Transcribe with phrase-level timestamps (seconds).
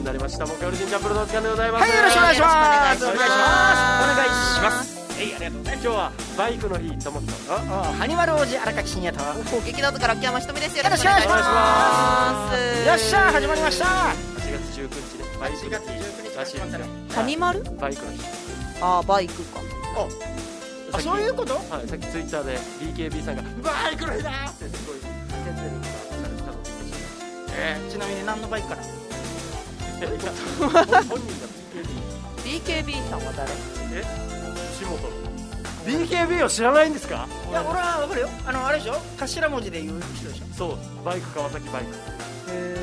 [0.00, 0.46] になりました。
[0.46, 1.82] 木曜日ジャンプルのお時間でございます。
[1.82, 2.46] はいよろしくお願いしま
[2.96, 3.04] す。
[3.04, 3.28] お願いします。
[3.30, 5.00] お願いします。
[5.10, 9.22] はいありがとうござい今日はバイクの日と思ってますますおおハニマル王子荒垣真也と。
[9.66, 10.76] 劇団とから秋山ひとみです。
[10.78, 11.48] よよろしくお願いします。
[11.48, 12.88] ます。
[12.88, 13.84] よっしゃ始まりました。
[13.84, 14.16] 8
[14.50, 16.86] 月19日でバイクの8月19日日らしいですよ。
[17.14, 17.62] ハニマル？
[17.62, 18.20] バイクの日。
[18.80, 19.60] あーバイクか。
[20.92, 21.54] あそういうこと？
[21.54, 25.04] はい、さっきツイッターで BKB さんが「バイクの日だ!」ってすごい叫
[27.52, 28.99] えーちなみに何のバイクかなたいや本人が
[30.00, 30.08] BKB
[32.44, 33.52] BKB さんは誰？
[33.92, 34.04] え？
[34.72, 35.08] 吉本の。
[35.84, 37.28] BKB を知らないんですか？
[37.48, 38.28] いや俺は分かるよ。
[38.46, 38.94] あのあれでしょ？
[39.18, 40.44] 頭文字で言う人でしょ。
[40.54, 41.94] そうバイク川崎バイク。
[42.50, 42.76] へ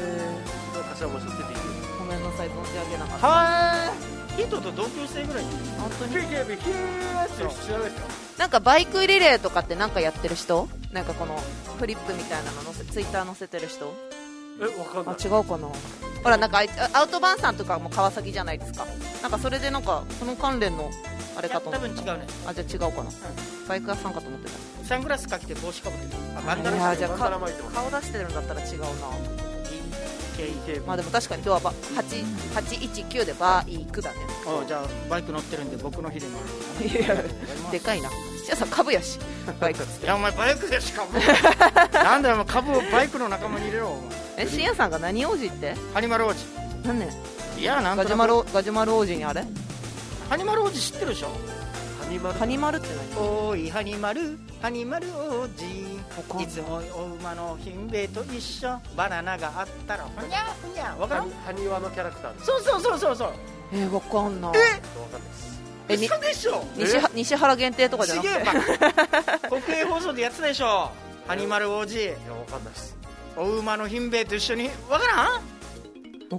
[0.99, 3.27] 頭文字って BKB ごめんなさい存じ上げなかった。
[3.27, 4.43] はーい。
[4.43, 5.51] ヒトと同級生ぐらいに。
[5.79, 8.07] 本当に BKB ヒューって知らないですか？
[8.37, 10.69] なんかバイクリレーとかってなんかやってる人？
[10.93, 11.39] なんかこの
[11.79, 13.91] フリップみたいなの載せツイッター載せてる人？
[14.59, 15.67] えわかんなあい違うかな。
[16.23, 18.85] ほらなんかあいアウトバーンさんとかも川崎じゃないですか。
[19.21, 20.89] なんかそれでなんかその関連の
[21.37, 22.27] あれかと思って分違うね。
[22.45, 23.11] あじゃあ違うかな、
[23.67, 24.85] バイク屋さんかと思ってた。
[24.85, 26.21] サングラスかけて帽子かぶってる。
[26.37, 28.87] あバンダいナやじゃあバンダナ巻いてます顔出してるんだったら違うな。
[30.85, 34.17] まあでも確かに今日はば8 819でバイクだね。
[34.45, 36.37] おじゃあバイク乗ってるんで僕の日でも。
[36.81, 37.15] いや
[37.71, 38.09] でかいな。
[38.45, 39.19] じゃあさ株やし。
[39.59, 41.11] バイクいやお前バイクでしかも
[41.93, 45.75] なんだよお前株をバイクの仲間に入れろお前え深夜さんが何王子って？
[45.93, 46.45] ハニマル王子。
[46.85, 47.09] 何ね
[47.57, 49.43] いやなんガジュマルガジュマル王子にあれ？
[50.29, 51.29] ハニマル王子知ってるでしょ。
[51.99, 52.39] ハニマル。
[52.39, 53.19] ハニマルって何？
[53.19, 54.37] おーいハニマル。
[54.61, 55.47] ハニマル王わかんない
[56.27, 58.79] 子いつもお馬のヒンベイと一緒。
[58.95, 60.95] バナナがあったらふにゃふにゃ。
[60.95, 63.33] わかるハニワのキャラクターそうそうそうそうそう。
[63.73, 64.51] えー、わかんない。
[64.51, 65.57] わかんないです。
[65.89, 66.63] えに嘘でしょ？
[66.75, 69.49] 西は西原限定とかじゃなくて。
[69.49, 70.91] 国営放送でやってたでしょ。
[71.27, 71.93] ハニマル王子。
[71.93, 72.95] いやわかんないです
[73.37, 75.41] お馬のヒンベイと一緒にわからん？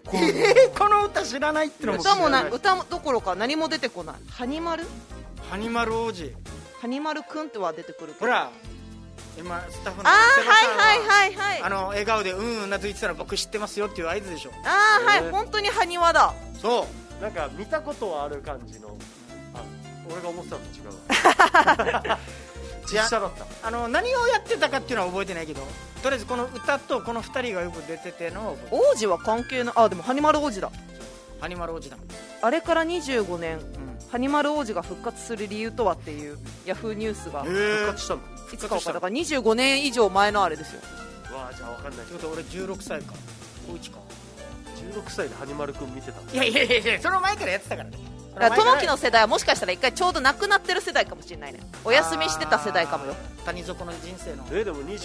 [0.01, 0.89] こ？
[0.89, 2.59] の歌知らないってのも歌もな知らない。
[2.59, 4.17] 歌もどころか何も出てこない。
[4.31, 4.85] ハニマル？
[5.49, 6.35] ハニマル王子。
[6.81, 8.19] ハニマルくんっては出てくるけど。
[8.21, 8.51] ほら
[9.39, 11.63] 今スタッフのあはいはいはいはい。
[11.63, 14.51] あの笑顔でうんうんうなずいてたら僕知ってますよっていう合図でしょ。
[14.65, 15.19] あーはい。
[15.19, 15.31] えー。
[15.31, 16.35] 本当にハニワだ。
[16.61, 16.87] そ
[17.21, 17.23] う。
[17.23, 18.89] なんか見たことはある感じの。
[19.55, 19.63] あ
[20.11, 22.19] 俺が思ってたのと違うわ
[22.93, 23.47] 実写だった。
[23.67, 25.61] あの何をやってたかっていうのは覚えてないけど
[26.03, 30.69] とりあえずこの歌とこの2人がよく出てての王子は関係ないあでもハニマル王子だ。
[30.69, 30.75] る
[31.41, 31.97] ハニマル王子だ
[32.43, 33.63] あれから25年うん。
[34.11, 38.21] ハニマル王子が復活する理由とはっていうヤフーニュースがへ復え活したの？
[38.53, 40.81] いつか分かだから25年以上前のあれですよ。
[41.37, 42.07] わあじゃあわかんない。
[42.07, 43.13] ってことは俺16歳か。
[43.67, 43.99] 高1か。
[44.79, 47.99] 16歳でハニマルくん見てたいやいやいやいやその前からやってたからね
[48.35, 51.61] だから友樹の世代はもしかしたら一回ちょうど亡くなってる世代かもしれないね。
[51.85, 53.15] お休みしてた世代かもよ。
[53.45, 54.45] 谷底の人生の。
[54.53, 54.97] えでも25年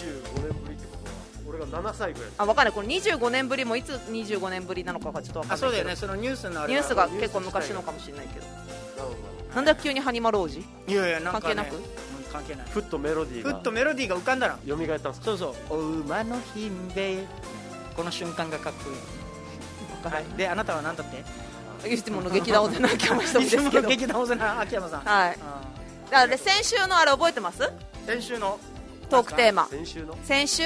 [0.62, 1.14] ぶりってことは
[1.48, 2.30] 俺が7歳ぐらい。
[2.38, 2.74] あ分かんない。
[2.74, 5.70] これ25年ぶりもいつ25年ぶりなのかがちょっと分かあんないけど。
[5.70, 5.96] そうだよね。
[5.96, 8.46] そのニュースのあれニュースが結構昔のかもしれないけど。
[9.54, 10.58] なんで急にハニマル王子？
[10.58, 11.76] いやいやなんか、ね、関係なく？
[11.76, 11.82] うん
[12.32, 12.66] 関係ない。
[12.68, 14.84] ふっとメロディーふがっとメロディーが浮かんだら蘇った。
[14.84, 15.54] んですかそうそう。
[15.70, 17.18] お馬のひんべい
[17.96, 20.12] この瞬間がかっこいい。
[20.12, 20.24] はい。
[20.36, 21.24] であなたは何だって？
[21.86, 25.00] いつもの劇団を出なきゃましたんいつもですけどの劇団大瀬名秋山さん。
[25.00, 25.38] はい。
[25.40, 25.60] あ
[26.10, 27.62] だから先週のあれ覚えてます？
[27.62, 27.70] ー
[28.06, 28.58] 先週の。
[29.08, 29.66] トークテーマ。
[29.66, 30.16] 先週の。
[30.24, 30.64] 先週？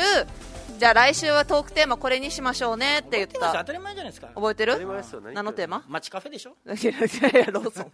[0.78, 3.52] じゃあ来週はトークテーマこれにしましょうねって言った。
[3.52, 4.28] 当たり前じゃないですか。
[4.28, 5.20] 覚えて当たりる前ですよ。
[5.20, 5.82] ね何のテーマ？
[5.88, 6.50] 街カフェでしょ？
[6.66, 7.92] いやいやローソン。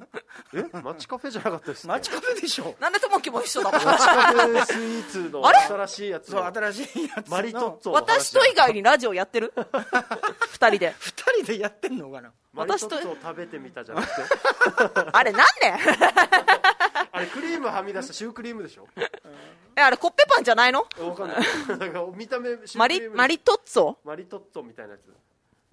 [0.53, 0.65] え？
[0.83, 2.75] マッチカフェじゃなかったです街カフェでしょ？
[2.81, 3.73] なんで友樹も一緒だ？
[3.73, 5.59] もんマッチカフェスイーツのあれ？
[5.61, 7.37] 新しいやつそう新しいやつの。
[7.37, 9.55] マリトッツォ私と以外にラジオやってる？
[10.51, 10.95] 二人で。
[10.99, 12.33] 二人でやってんのかな？
[12.55, 14.13] 私とツォを食べてみたじゃなくて。
[15.13, 15.73] あれなんで？
[17.13, 18.89] あれクリームはみ出したシュークリームでしょ？
[19.77, 20.87] えあれコッペパンじゃないの？
[20.99, 21.39] わかんない。
[21.79, 23.97] なんか見た目シュークリームマリマリトッツォ？
[24.05, 25.13] マリトッツォみたいなやつ。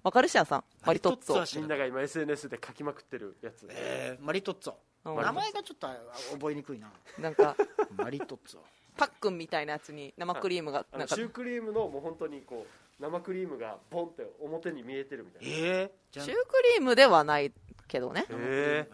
[0.02, 0.64] わかるしゃんさん。
[0.84, 1.60] マリトッツォ。
[1.60, 3.66] みんなが今 SNS で書きまくってるやつ。
[3.70, 4.70] えーマリトッツ
[5.04, 5.16] うん。
[5.18, 5.88] ォ名前がちょっと
[6.32, 6.90] 覚えにくいな。
[7.18, 7.56] なんか
[7.96, 8.60] マリトッツォ。
[8.96, 11.14] パックンみたいなやつに生クリームがなんか。
[11.14, 15.48] シュークリームのもう本当にこう生クリームがボンって表に見えてるみたいな。
[15.48, 17.52] へええじゃシュークリームではない
[17.88, 18.26] けどね。
[18.30, 18.88] え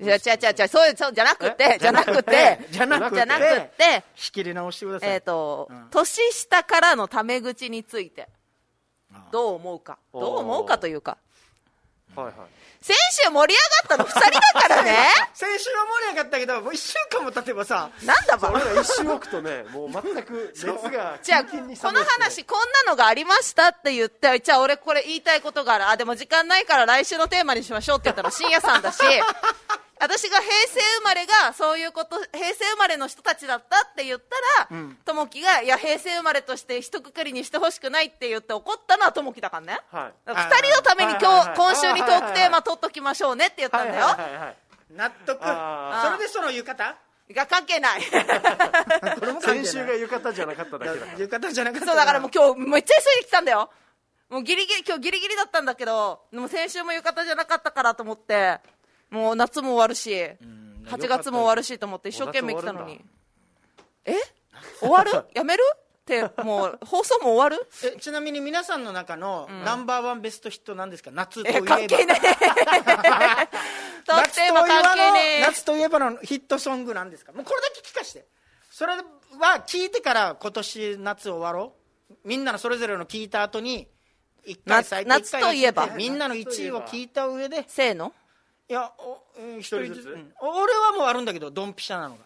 [0.00, 3.14] いや違う違う違うそういうそうじゃなくてじゃなくて じゃなくて？
[3.16, 3.42] じゃなく
[3.76, 5.10] て仕切り直してください。
[5.10, 5.88] えっとうん。
[5.90, 8.28] 年下からのタメ口について
[9.12, 9.98] あどう思うか。
[10.12, 11.18] どう思うかというか
[12.16, 12.34] はいはい。
[12.82, 13.54] 先週盛り
[13.88, 14.96] 上がったの2人だからね。
[15.34, 18.50] 先週は盛り上がったけどもう1週間も経てばさなんだば？
[18.50, 21.56] 俺ら一周置くとねもう全く熱がじゃあこ
[21.92, 25.88] の話こんなのがありましたって言ってじゃあ俺これ言いたいことがある。
[25.88, 28.98] あでも時間ないから来週のテーマにしましょうって言ったら深夜さんだし
[30.00, 34.96] 私が平成生まれがそういうこと平成生まれの人たちだったって言ったらうん。
[35.04, 39.78] ともきがいや平成生まれとして一括りにしてほしくないって言って怒ったのはともきだからね。
[39.92, 40.12] はい。
[40.26, 41.54] だから二人のために今はいはいはい。
[41.54, 44.56] 日今週にトークテーマ取っときましょうねって言ったんだよ、はいはいはいはい。
[44.96, 45.38] 納得。
[45.38, 46.94] それでその浴衣？
[47.34, 48.02] が関係ない。
[49.40, 51.18] 先週が浴衣じゃなかっただけだから。
[51.18, 53.70] 浴衣じゃなかったそうだからもう今日めっちゃ急いで来たんだよ。
[54.30, 58.60] もうギリギリ今日ギリギリだったんだけどでも先週も浴衣じゃなかったからと思って
[59.10, 60.86] もう夏も終わるしん。
[60.86, 63.00] 8月も終わるしと思って一生懸命来たのに。
[64.04, 64.14] え？
[64.80, 65.10] 終わる？
[65.34, 65.62] やめる？
[65.74, 67.68] ってもう放送も終わる？
[67.84, 71.10] えちなみに皆さんの中のナンバーワンベストヒットなんですか？
[71.12, 72.18] 夏といええば関係ねえ。
[74.06, 77.32] トークテーマ関係ね夏といえばのヒットソングなんですか？
[77.32, 78.26] もうこれだけ聞かして。
[78.70, 79.02] それは
[79.66, 81.74] 聞いてから今年夏終わろ
[82.10, 82.14] う？
[82.24, 83.86] みんなのそれぞれの聞いた後に
[84.44, 85.88] 一回最低夏一回夏といえば。
[85.96, 87.58] みんなの1位を聞いた上で。
[87.58, 88.12] えせーの？
[88.70, 89.90] いやおうん一人ずつ。
[89.90, 90.06] 一人ずつ。
[90.10, 90.32] うん。
[90.40, 92.20] 俺はもうあるんだけどドンピシャなのが。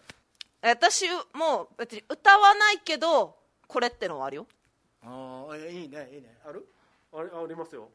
[0.61, 3.35] 私もう別に歌わないけど
[3.67, 4.47] これってのはあるよ。
[5.03, 6.37] ああいいねいいね。
[6.47, 6.67] ある？
[7.11, 7.89] あれありますよ。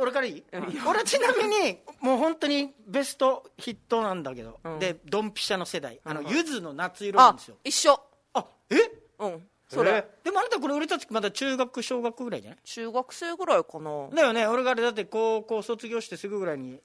[0.00, 0.44] 俺からいい？
[0.84, 4.78] 俺ちなみにもう本当にベストヒットなんだけど、うん。
[4.80, 6.00] でドンピシャの世代。
[6.04, 7.56] あのうんゆずの夏色なんあですよ。
[7.62, 8.00] 一緒。
[8.34, 8.76] あえ？
[9.20, 9.46] うん。
[9.68, 10.04] それ、え？
[10.24, 12.58] でもあなたこれ売れた時まだ中学小学ぐらいじゃない？
[12.64, 14.08] 中学生ぐらいかな。
[14.12, 14.46] だよね。
[14.48, 16.80] 俺があれだって高校卒業してすぐぐらいに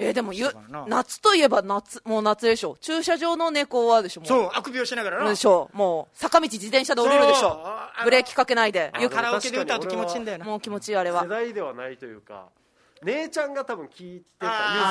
[0.00, 0.48] えーでもゆ
[0.88, 2.76] 夏といえば夏もう夏でしょ。
[2.80, 4.28] 駐車場の猫はでしょもう。
[4.28, 5.30] そうあくびをしながらな。
[5.30, 7.64] でしょもう坂道自転車で降りるでしょ。
[8.04, 8.90] ブレーキかけないで。
[8.92, 10.44] あゆっカラオケで歌うと気持ちいいんだよな。
[10.44, 11.22] もう気持ちいいあれは。
[11.22, 12.48] 世代ではないというか
[13.04, 14.86] 姉ちゃんが多分聞いてたゆずめっ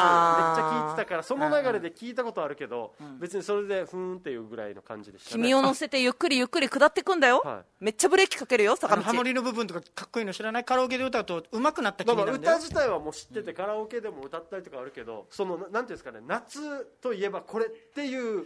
[0.55, 9.01] ちゃ聞いてたからその流れで聞いたことあるけど、別にそれでふーんっていうぐらいの感じでしたね君を乗せてゆっくりゆっくり下ってくんだよ、はめっちゃブレーキかけるよあ坂道。
[9.01, 18.45] のハモリの部分とかかっこいいの知らないカラオケで歌うと上手くなった気まあまあ歌自体はもう知ってて、カラオケでも歌ったりとかあるけどそのななんていうんですかね夏といえばこれっていう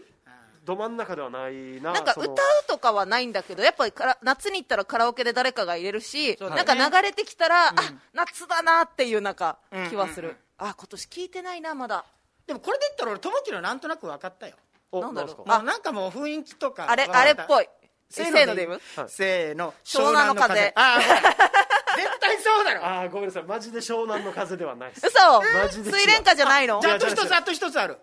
[0.66, 2.36] ど真ん中ではないななんか歌う
[2.68, 6.38] とかはないんだけどやっぱりから夏に行ったらカラオケで誰かが入れるし、ね。
[6.50, 7.74] なんか流れてきたら、あ
[8.14, 12.06] 夏だなっていうなんかうん気はする、うんうんあ今年聞いてないなまだ。
[12.48, 14.56] でもこれで言ったら俺友樹のなんとなく分かったよ。
[14.92, 15.28] おなんだろう。
[15.28, 15.58] なんですか？
[15.58, 16.90] もうなんかもう雰囲気とか。
[16.90, 17.68] あれあれっぽい。
[18.10, 18.80] せせーのではい。
[19.10, 19.74] せーの。
[19.84, 20.72] 湘南の風。
[20.76, 21.00] ああ
[21.98, 22.86] 絶対そうだろ。
[22.86, 23.44] ああごめんなさい。
[23.44, 25.08] マジで湘南の風ではないです。
[25.08, 25.42] 嘘。
[25.42, 25.96] マジで違う。
[25.96, 26.80] 水蓮花じゃないの？
[26.82, 27.98] じゃああと一つあと一つある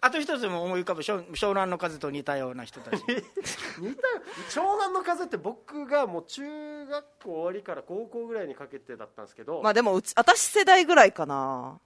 [0.00, 3.02] あと一つも思い浮かぶ湘湘南の風と似たような人たち。
[3.08, 3.24] 似たよ
[4.48, 11.80] 湘南の風って僕がもう中学校終わりから高校ぐらいにかけてだったんですけど、まあでもうち私世代ぐらいかな。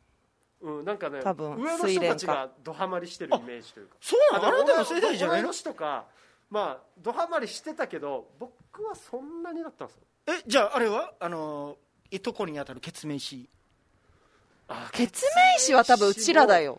[0.61, 3.97] うん、なんかね多分上の人たちがドハマりしてるイメージというか。
[4.01, 4.47] そうなの？
[4.47, 5.49] あなたの世代じゃないの？
[5.49, 6.05] 同い年とか。
[6.51, 10.03] まあドハマりしてたけど僕はそんなにだったんですよ。
[10.27, 11.15] えじゃああれは？
[11.19, 11.79] あの
[12.11, 13.49] いとこに当たる決命詞
[14.69, 16.79] あケツメイシは多分うちらだよ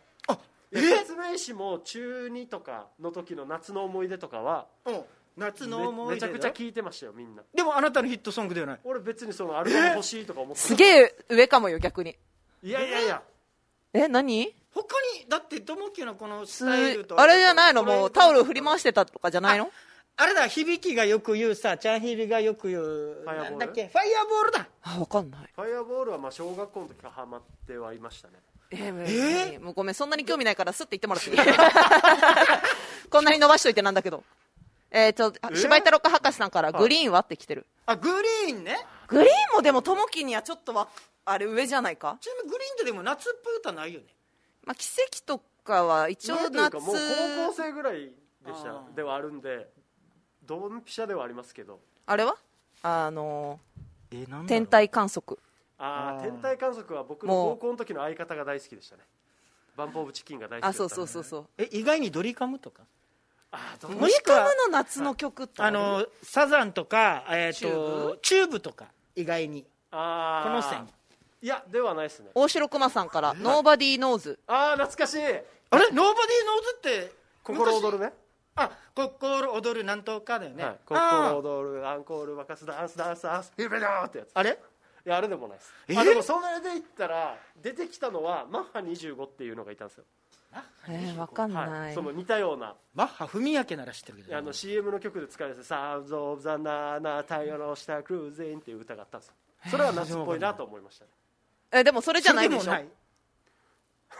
[0.73, 5.01] 説明誌も中2とかの時の夏の思い出とかはうん。
[5.35, 7.41] 夏の思めめちい出だゃくちゃ聞いてましたよみんな。
[7.55, 12.15] でもあなたのヒットソングではない俺別にそのアルバム欲しいとか思ってすげえ上かもよ逆に。
[12.61, 13.23] いやいやいや。
[13.93, 14.07] え？
[14.07, 14.53] 何？
[14.75, 14.85] 他
[15.19, 17.83] にだって友樹のこのスすタイルとあれじゃないの？
[17.83, 19.71] もうタオル振り回してたとかじゃないの？
[20.17, 23.49] あれだ響きがよく言うさチャンヒリがよく言うファイアボール。
[23.49, 23.87] なんだっけ？
[23.87, 24.67] ファイアボールだ。
[24.83, 25.49] あ分かんない。
[25.55, 28.35] ファイアボールはまあ小学校の時からハマってはいましたね
[28.75, 31.37] えーえもうごめんそんなに興味ないからスッて言ってもらっていい？
[33.09, 34.23] こんなに伸ばしといてなんだけど。
[34.95, 37.65] えっ、とえ柴井太郎博士さんからグリーンはって来てる。
[37.85, 38.09] あグ
[38.47, 38.77] リーンね。
[39.07, 40.87] グリーンもでもともきにはちょっとわ
[41.25, 42.17] あれ上じゃないか？
[42.21, 44.07] ちなみにグリーンってでも夏っぽい歌ないよね？
[44.63, 47.95] まあ奇跡とかは一応なんていう夏かもう高校生ぐらい
[48.45, 48.83] でした。
[48.95, 49.67] ではあるんで
[50.43, 51.79] ドンピシャではありますけど。
[52.05, 52.35] あれは？
[52.83, 55.39] あのー天体観測
[55.77, 56.19] ああー。
[56.19, 59.03] あ天体観測は僕の高校の時の相方が大好きでしたね。
[59.75, 61.45] バンプ・オブ・チキンが大好きだったあそうそうそうそう。
[61.57, 62.83] え意外にドリカムとか？
[63.51, 68.19] あーどモニもしくはカムの夏の曲ってあるのサザンとか、えー、チューとブ？
[68.21, 69.65] チューブとか意外に。
[69.91, 70.49] あー。
[70.49, 70.87] この線。
[71.41, 72.29] いやではないですね。
[72.33, 75.19] 大城熊さんから「ノーバディーノーズああ懐かしい。
[75.19, 75.31] あれ？
[75.31, 77.11] ノーバディーノーズって
[77.43, 78.13] 心躍るね。
[78.55, 83.51] あ心躍るなんとかだよね、はい、あー心躍るアンコール沸かすダンスダンスダンス。
[83.57, 84.29] ヒベローってやつ。
[84.35, 84.57] あれ？
[85.05, 85.73] いやあれでもないです。
[85.89, 90.05] えあでもそれで言ったら出てきたのはマッハ25っていうのがいたんですよ、
[90.87, 92.75] えー、わかんない、はい、その似たような。
[92.93, 94.37] マッハ文明なら知ってるけど。
[94.37, 99.33] あの CM の曲で使われて「サウンド・オブ・ザ・ナーナー太陽の下クルーズイン」っていう歌があったんですよ。
[99.71, 101.11] それは夏っぽいなと思いましたね。
[101.71, 102.73] えでもそれじゃないでしょ？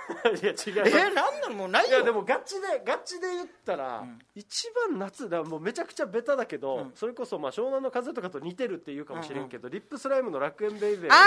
[0.41, 0.55] いや違う。
[0.87, 1.55] えー、なんなの？
[1.55, 1.97] もうないよ。
[1.97, 4.03] いやでもガチでガチで言ったら、
[4.35, 6.91] 一番夏だもうめちゃくちゃベタだけど、うん。
[6.95, 11.23] それこそまあ湘南の風とかと似てるっていうかもしれんけど、リップスライムの楽園ベイベーあが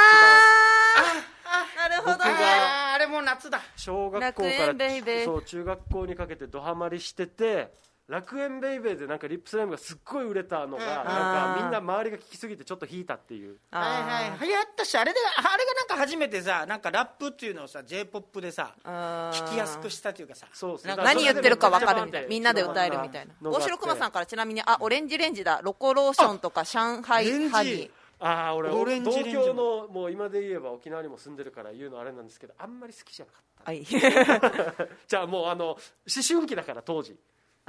[1.87, 7.73] ーなるほ僕があーあれもう夏だ小学校か楽園ベイベーらそう中学校にかけてドハマりしてて
[8.09, 10.89] 楽園ベイベーでなんかリップスライムがすっごい売れたのが、うん。
[10.89, 13.57] なんかみんな周りが聞きすぎてちょっと引いたっていう。
[13.73, 14.47] はいはい。
[14.49, 20.47] 流行ったしあれであれがなんか初めてさなんかラップっていうのをさ j p o p でさ聞きやすくしたというかさ。
[20.53, 20.87] そうそう。
[20.87, 22.29] なんか何言ってるか分かるみたいな。
[22.29, 23.51] みんなで歌えるみたいな。
[23.51, 25.61] 大城熊さんからちなみにあオレンジレンジだ。
[25.65, 29.33] ロコローションとか上海ハニーああ俺オレンジ同レンジ。
[29.33, 33.85] 郷のもう今で言えば沖縄にも住んでるから言うのあれなんですけどあんまり好きじゃなかっはい。
[33.85, 35.79] た じゃあもうあの思
[36.27, 37.15] 春期だから当時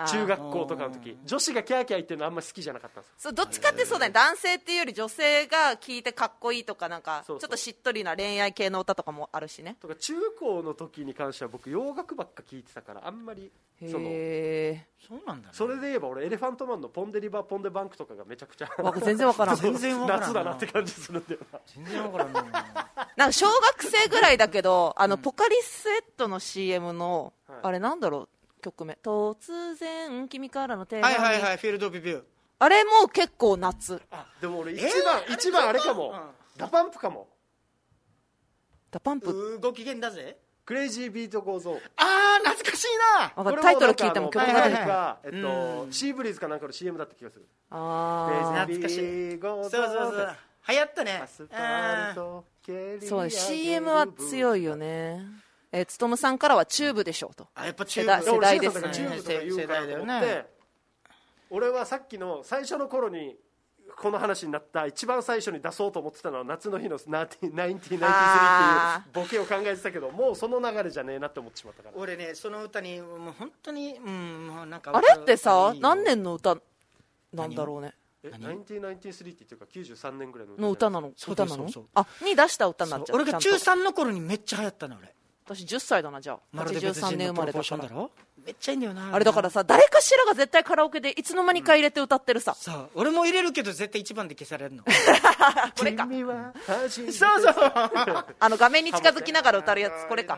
[0.06, 1.18] 中学校とかの時。
[1.26, 4.12] 女子がキャーキャー言ってるのあんまり好きじゃなかったんですそうどっちかってそうだね。
[4.12, 7.46] 男性っていうより女性が聞いてかっこいいとかなんかちそうそう。
[7.46, 9.76] ょっとしっとりな恋愛系の歌とかもあるしね。
[9.82, 15.54] とか中高の時に関しては僕洋楽ばっか聞いてたからあんまりそのへそうなんだね。
[15.54, 19.56] それで言えば俺エレファントマンの「ポンデリバーポンデバンク」とかがめちゃくちゃえ全然わからん。
[19.56, 21.60] 全然わからん夏だなって感じするんだよな。
[21.66, 22.42] 全然わからんな。
[23.16, 27.60] なんか小学生ぐらいだけどあの、ポカリスエットの CM の、はい。
[27.64, 28.30] あれなんだろう
[28.62, 31.14] 曲名突然君からの手紙。
[31.14, 32.24] はいはいはいフィールドビビュー。
[32.60, 34.02] あれも結構夏。
[34.12, 36.20] あでも俺一えー番、あれ一番あれかも、うん。
[36.58, 37.28] ダパンプかも。
[38.90, 39.60] ダパンプ？
[39.62, 40.38] ご機嫌だぜ。
[40.66, 42.88] クレイジービートゴーゾーンあー懐かしい
[43.56, 43.62] な。
[43.62, 44.90] タイトル聞いても曲曲が出てく
[45.24, 45.88] えっうん。
[45.88, 47.48] と、シーブリーズかなんかの CM だった気がする。
[47.70, 48.28] あ
[48.66, 49.82] クレイジービーゴーゾー。
[49.82, 50.36] ンそうそうそう
[50.70, 51.24] 流行ったね
[53.08, 55.22] そう CM は強いよね
[55.72, 57.48] えー、つとむさんからはチューブでしょうと。
[57.56, 60.46] あやっぱチュ世代ーブ世代です俺シーズンさんがチューブとか言うからと思って、世代だよね。
[61.50, 63.38] 俺はさっきの最初の頃に
[63.96, 71.96] この話になった一番最初に出そうと思ってたのは夏の日の1993っていうあボケを考えてたけどもうその流れじゃねえなって思ってしまったから。
[71.98, 75.82] 俺ねその歌にもう本当にうんもうなんかあれってさいいよ。
[75.82, 76.58] 何年の歌
[77.34, 77.94] なんだろうね。
[78.24, 81.14] え1993って言っていうか93年ぐらいのの歌なの？
[81.16, 81.64] そう歌なの？
[81.64, 85.14] そうそうあに出した歌になっちゃう俺が中3の頃にめっちゃ流行ったの俺
[85.48, 86.40] 私10歳だなじゃあ。
[86.52, 88.10] まるで別83人年生まれだから。
[88.46, 89.14] めっちゃいいんだよな。
[89.14, 94.84] あれだからさ誰かしらが絶対カラオケでいつの間にか入れて歌ってるさ、さ俺も入れるけど絶対一番で消されるの。
[95.78, 96.06] これか。
[96.06, 97.54] そうそう。
[98.40, 100.38] あの画面に近づきながら歌うやつこれか。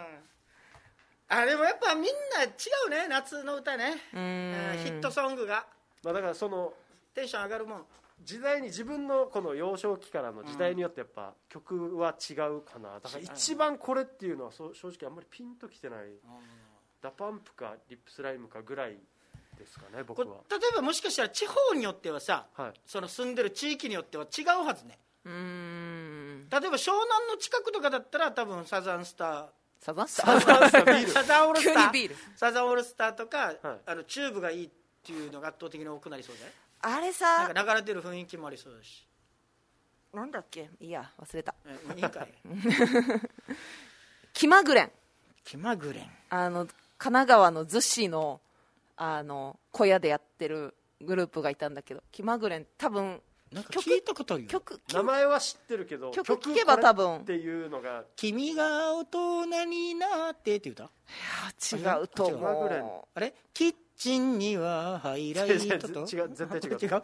[1.27, 2.47] あでもやっぱみんな違
[2.87, 3.95] うね夏の歌ね。
[4.13, 5.65] うーんヒットソングが。
[6.03, 6.73] まあだからその
[7.15, 7.85] テンション上がるもん
[8.23, 12.99] 時代に自分のこの幼少期からの時代によってやっぱ曲は違うかな。
[12.99, 15.99] だから一番これっていうのはそう正直あんまりピンときてない。
[17.01, 18.97] ダパンプかリップスライムかぐらい
[19.57, 20.37] ですかね僕こは。
[20.49, 22.73] 例えばもしかしたら地方によってはさはい。
[22.85, 24.99] その住んでる地域によっては違うはずね。
[25.25, 26.49] うーん。
[26.49, 29.49] 例えば湘南の近くとかだったら多分サザンスタ
[29.79, 31.91] サザンスタサザンスタビーサザンオールスター。
[31.91, 32.15] 急にビール。
[32.35, 33.57] サザンオールスターとか、はい。
[33.85, 34.69] あのチューブがいいっ
[35.01, 36.41] ていうのが圧倒的に多くなりそうで
[36.81, 39.05] あれなさんか流れてる雰囲気もありそうだし。
[40.13, 40.69] なんだっけ？
[40.79, 41.53] いいや忘れた。
[41.65, 42.33] えいいかい
[44.33, 44.91] 気まぐれん。
[45.43, 46.09] 気まぐれん。
[46.29, 48.41] あの神奈川の逗子の
[48.97, 52.65] あの小屋でやってるグループがいたんだけど気まぐれん。
[52.77, 53.21] 多分
[53.51, 54.49] 曲なんか聞いたことあるよ。
[54.49, 57.17] 曲名前は知ってるけど曲聴けば多分。
[57.17, 58.03] っていうのが。
[58.15, 60.87] 君が大人になってって歌違
[62.01, 63.33] うと気まぐれん思あれ？
[63.53, 66.77] キッチンにはハイライトと 違う絶対違う。
[66.79, 67.03] 違う。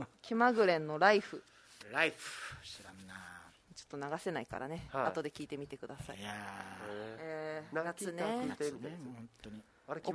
[0.00, 1.42] う 気まぐれんの「ライフ。
[1.92, 2.56] ライフ。
[2.66, 3.14] 知らんな。
[3.76, 5.06] ちょっと流せないからね、はい。
[5.08, 6.18] 後で聞いてみてください。
[6.18, 6.32] いや
[7.18, 8.22] ええー、泣夏ね。
[8.42, 8.64] きたくて。
[8.70, 9.62] ーみたいなね本当に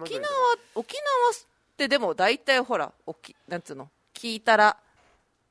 [0.03, 0.29] 沖縄
[0.75, 1.33] 沖縄っ
[1.77, 3.91] てでも大体ほらおきなんつうの？
[4.13, 4.77] 聞いたら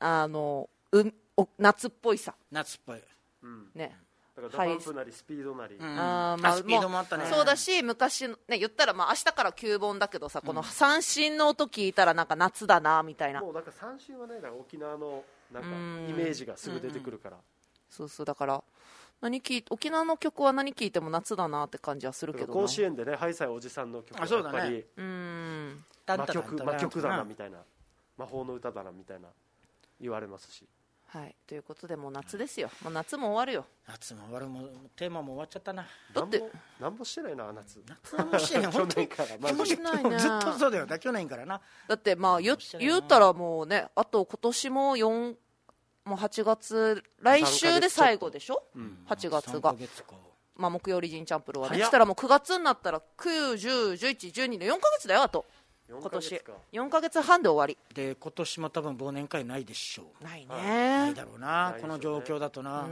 [0.00, 2.34] あのうお夏っぽいさ。
[2.50, 3.02] 夏っぽい。
[3.42, 3.96] うんね
[4.40, 5.98] だからダパンプなりスピードなり、うん。
[5.98, 7.26] あーまあスピードもあったね。
[7.26, 13.40] そうだし昔のね言ったらまあ明日から旧盆だけどさこの三線の音聞いたらなんか夏だなみたいな。
[13.40, 16.08] もうなんか三線はね沖縄のなんかうん。
[16.08, 17.36] イメージがすぐ出てくるから、
[17.90, 18.62] そうそうだから
[19.20, 22.52] 何聞い沖縄の曲は何聞いても夏だなって感じはするけどな。
[22.52, 24.58] 甲子園でねハイサイおじさんの曲はあそうだね。
[24.58, 27.58] やっぱりうーん魔曲だ魔曲だなみたいな。
[28.16, 29.28] 魔法の歌だなみたいな
[30.00, 30.64] 言われますし
[31.10, 31.34] はい。
[31.46, 32.70] ということでもう夏ですよ。
[32.82, 33.64] もう夏も終わるよ。
[33.86, 34.60] 夏も終わるも
[34.94, 35.86] テーマも終わっちゃったな。
[36.12, 37.82] だってなんぼなんぼしてないな夏。
[37.86, 38.72] 夏はもうしてない。
[38.72, 39.06] 去本当に。
[39.08, 40.18] 年からマもしないね。
[40.18, 41.60] ずっとそうだよだ去年からな。
[41.88, 45.36] だってまあ言うたらもうねあと今年も4
[46.04, 48.62] もう8月来週で最後でしょ、
[49.08, 50.14] 8月3がヶ、月か。
[50.56, 51.78] まあ、木曜リジンチャンプルはね。
[51.78, 55.46] したらもう9月になったら9101112の4ヶ月だよあと。
[55.57, 55.57] 4
[55.90, 56.52] 今年ヶ月か。
[56.72, 57.94] 4ヶ月半で終わり。
[57.94, 60.24] で今年も多分忘年会ないでしょう。
[60.24, 61.14] ないなねい。
[61.14, 61.72] だろうな。
[61.72, 61.80] ね。
[61.80, 62.82] この状況だとな。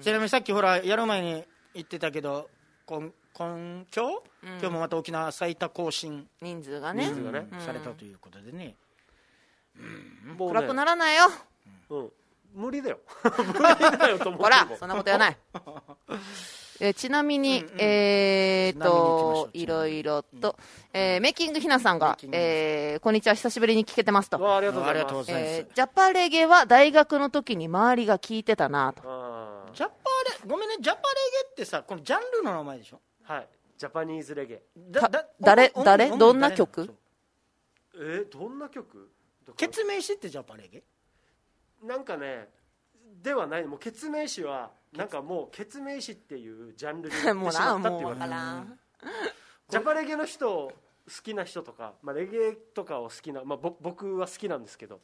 [0.00, 2.48] ちなみにさっきほらやる前に言ってたけど
[2.86, 6.26] 今今今日、今日もまた沖縄最多更新。
[6.40, 7.04] 人数がね。
[7.04, 7.60] 人数がねうん。
[7.60, 8.74] されたということでね。
[10.36, 10.54] もうね。
[10.54, 11.22] 暗くならないよ。
[11.90, 12.12] うん。
[12.54, 12.98] 無理だよ。
[13.38, 14.44] 無理だよと思っても。
[14.44, 15.36] ほらそんなことやない
[16.80, 17.74] えーちなみに、うんうん。
[17.80, 20.56] えーといろいろと、
[20.92, 25.30] えーメイキングひなさんがえーこんにちは久しぶりに聞けてますと、わあありがとうございます。
[25.32, 29.02] えージャパレゲは大学の時に周りが聞いてたなと。
[29.74, 29.92] ジャパ
[30.44, 31.04] レごめんねジャパレ
[31.46, 33.00] ゲってさこのジャンルの名前でしょ？
[33.24, 33.48] はい。
[33.76, 34.62] ジャパニーズレゲ。
[34.76, 36.94] だだ誰誰どんな誰曲
[37.96, 39.10] えーどんな曲？
[39.56, 40.82] 決命詞ってジャパレゲ？
[41.84, 42.48] なんかね
[43.22, 43.64] ではない。
[43.64, 48.78] もう決命詞はなんかもう決命詞っていうジャンルに しまったって言われてからん
[49.68, 50.72] ジャパレゲの人好
[51.22, 55.00] きな人とか、まあ、レゲエとかを好きな、まあ、ぼ僕は好きなんですけど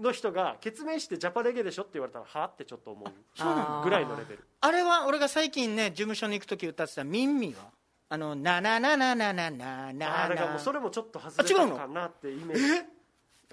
[0.00, 4.44] の人が「決命詞ってジャパレゲでしょ?」って言われたらはあってちょっと思うぐらいのレベル。
[4.60, 7.70] あれは俺が最近ね事務所に行く時歌ってたミンミは。
[8.10, 12.84] あの「なななななななあなあだからもうそれもちょっと外れたかなってイメー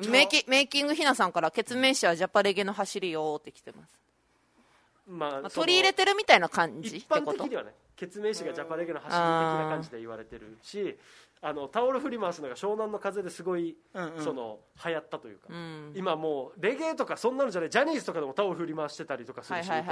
[0.01, 0.09] ジ。
[0.09, 4.04] メイキメイキングひなさんから、決命詞はジャパレゲの走りよーって来てます。
[5.07, 10.97] まあ取り入れてるみたいな感じっ一般的にはね決命詞がジャパレゲの走り的な感じで言われてるし
[11.41, 14.23] あのタオル振り回すのが湘南の風ですごい、うんうん。
[14.23, 15.93] その流行ったというか、うん。
[15.95, 19.85] 今もうレゲエとかそんなのじゃないジャニーズとかでもタオル振り回してたりとかするし、もと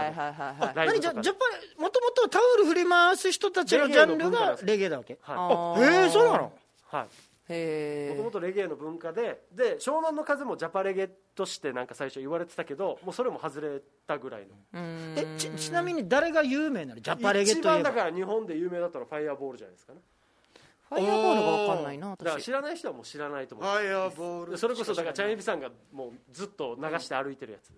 [2.02, 5.20] もとタオル振り回す人たちのジャンルがレゲエだわけ？
[5.22, 5.86] はい。
[5.86, 6.54] あえそうなの？
[6.88, 7.04] はい。
[7.04, 7.08] へ
[7.50, 14.56] もともとレゲエの文化でで湘南の風もジャパレゲとしてなんか最初言われてたけどもうそれも外れたぐらいの。
[14.74, 15.14] え。
[15.18, 17.02] えちちなみに誰が有名なの？
[17.02, 20.00] ジャパレゲとい一番えばだから日本で有名だったのはファイヤーボールじゃないですかね。
[20.90, 22.24] ファイヤーボールがわかんないな、私。
[22.24, 22.52] だから知。
[22.52, 23.68] らない人はもう知らないと思う。
[23.68, 24.58] ファイヤーボール。
[24.58, 27.78] それこそだからチャンエビさんがもうずっと流して歩いてるやつ、うーん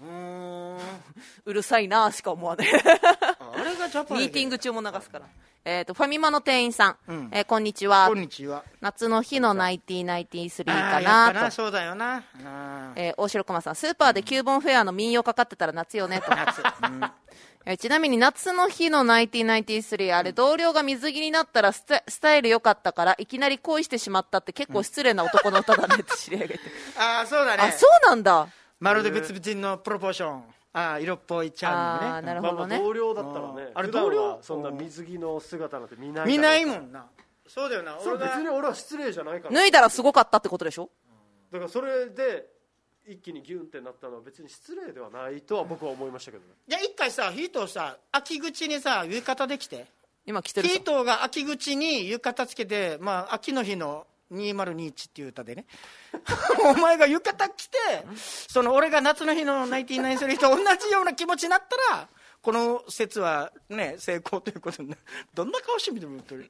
[0.00, 2.68] うるさいなしか思わない。
[2.68, 5.26] あれがジャパミーティング中も流すから。
[5.66, 6.96] えっと、ファミマの店員さん。
[7.08, 8.20] うんえーこんにちはこん。
[8.20, 11.40] にちは夏の日の1993あかーやっぱなと。
[11.46, 16.26] なそうだよなあーえー大城駒さん、スーパーでキューボンフェアの民謡かかってたら夏よねと。
[17.66, 21.86] えーちなみに夏の日の1993、あれ同僚が水着になったらス
[22.20, 26.70] タイル良かったから、いきなり恋してしまったって結構失礼な男の歌だねって知り合いが言って。
[27.00, 28.48] あーそうだねあ、そうなんだ。
[28.80, 30.44] まるで別々のプロポーション。
[30.76, 32.10] あー色っぽいチャーミングね。
[32.10, 32.76] まあなるほどね。
[32.78, 33.70] まあ同僚だったらねうん。
[33.74, 34.38] あれ同僚？
[34.42, 37.06] そんな水着の姿なんて見ない見ないもんんな。
[37.46, 37.96] そうだよな。
[38.00, 39.54] それ俺が別に俺は失礼じゃないから。
[39.54, 40.90] 脱いだらすごかったってことでしょ？
[41.52, 42.46] だからそれで
[43.06, 46.50] 一気にギュンってなったのは別に失礼ではないとは僕は思いましたけどね。
[46.66, 49.86] じゃあ一回さヒートさ秋口にさ浴衣できて。
[50.26, 50.74] 今着てるさ。
[50.74, 55.66] ヒートが秋口に浴衣つけて、まあ、秋の日の2021っていう歌でね。
[56.64, 57.78] お前が浴衣着て
[58.48, 62.08] その俺が夏の日の1993と同じような気持ちになったら
[62.42, 65.00] この説はね成功ということになる。
[65.34, 66.44] どんな顔してみてもどうな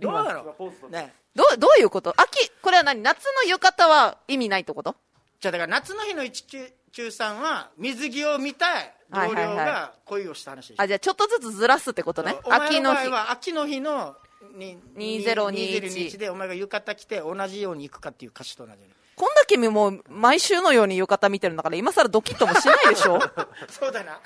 [0.00, 0.56] 今の
[0.90, 1.14] ね。
[1.34, 2.14] どう、どういうこと？
[2.16, 3.02] 秋、これは何？
[3.02, 4.96] 夏の浴衣は意味ないってこと？
[5.40, 8.94] じゃあだから夏の日の193は水着を見たい。
[9.10, 10.82] 同僚が恋をした話でしょ。
[10.82, 12.36] あ、じゃあちょっとずつずらすってことね。
[12.44, 13.08] 秋の日。
[13.08, 13.80] は秋の日。
[13.80, 14.24] のに
[14.56, 18.78] 2021 2021でお前が浴衣着て同じように行くかっていう歌詞と同じ
[19.16, 23.20] こんだけもう毎週のように浴衣見てるんだから今更ドキッともしないでしょ？
[23.70, 24.20] そうだな。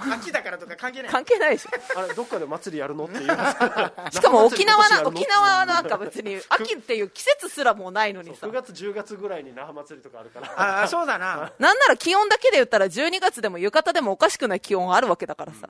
[0.00, 1.10] 秋だからとか関係ない。
[1.10, 1.70] 関係ないでしょ。
[1.98, 3.24] あれどっかで祭りやるのっていう
[4.12, 8.46] しかも沖縄な、沖縄はなんか別に 秋っていう季節すらもうないのにさ。
[8.46, 8.52] 9。
[8.52, 10.52] 月10月ぐらいに那覇祭りとかあるから。
[10.56, 11.52] ああそうだな。
[11.58, 15.68] なんなら気温だけで言ったら12月でも浴衣でもおかしくない気温あるわけだからさ。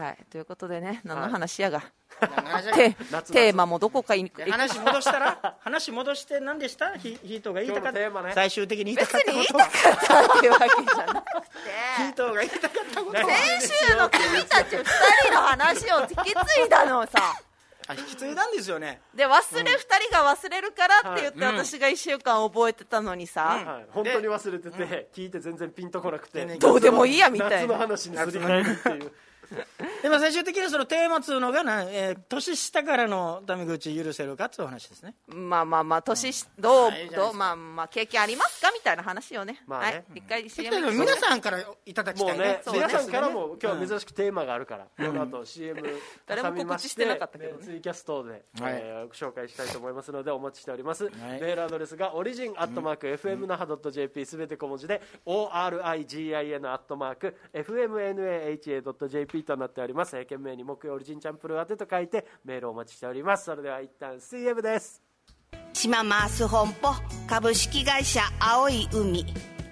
[0.00, 0.18] はい。
[0.30, 1.82] ということでね、何の話やが。
[2.20, 5.56] テーマもどこかに話戻したら？
[5.60, 6.96] 話戻して何でした？
[6.96, 8.32] ヒヒートが言いたかった、ね。
[8.34, 9.66] 最終的に言いたかった別に言いことは。
[9.66, 11.24] たかったっていうわけじゃなく
[11.96, 12.16] ヒーて。
[12.16, 13.24] トが言いたかったことは。
[13.24, 14.84] 先週の君たち二
[15.28, 17.10] 人の話を引き継いだのさ。
[17.88, 19.00] あ引き継いだんですよね。
[19.16, 21.56] で、忘れ、二人が忘れるからって言ってはい。
[21.56, 23.42] 私が一週間覚えてたのにさ。
[23.42, 27.56] はい、本当に忘れてて、聞いて全然ピンとこなくて、ねどうでもいいやみたいな。
[27.56, 29.12] 夏の話にすり替えるっていう
[30.02, 35.14] でも最終的にそのテーマっつうのがな、えー年下からのタメ口許せるかっつう話ですね。
[35.26, 39.62] まあまあまあ、年し、どうどう、まあまあ、経験ありますかみたいな話をね。
[39.66, 39.86] まあね。
[39.86, 40.04] はい。
[40.16, 42.38] 一回 CM 皆さんからいただきもうね。
[42.38, 42.80] たいねそうね。
[42.86, 45.82] 皆さんからも今日は珍しくテーマがあるから、この後 CM
[46.26, 47.58] 誰も告知してなかったけどね。
[47.58, 48.42] ねツイキャストで、はい。
[48.62, 51.10] えーご紹介したいと思いますのでお待ちしております、い。
[51.10, 60.16] メールアドレスがオリジンアットマーク FM 那覇 .jp すべて小文字で ORIGIN アットマーク FMNAHA.jp となっております。
[60.16, 63.44] えー懸命に木曜オリジンチャンプルー宛てと書いてメールをお待ちしております。
[63.44, 65.02] それでは一旦 CM です。
[65.72, 66.94] 島マース本舗
[67.28, 69.24] 株式会社青い海。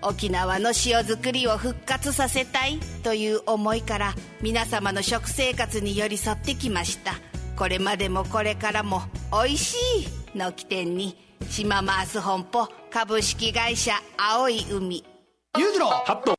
[0.02, 7.14] 沖縄の塩作りを復活させたいという思いから皆様の食生活に寄り添ってきました。
[7.56, 9.02] これまでもこれからも
[9.32, 11.18] 「おいしい」の起点に
[11.50, 15.04] 島マース本舗株式会社青い海。
[15.56, 16.37] 裕次郎ハット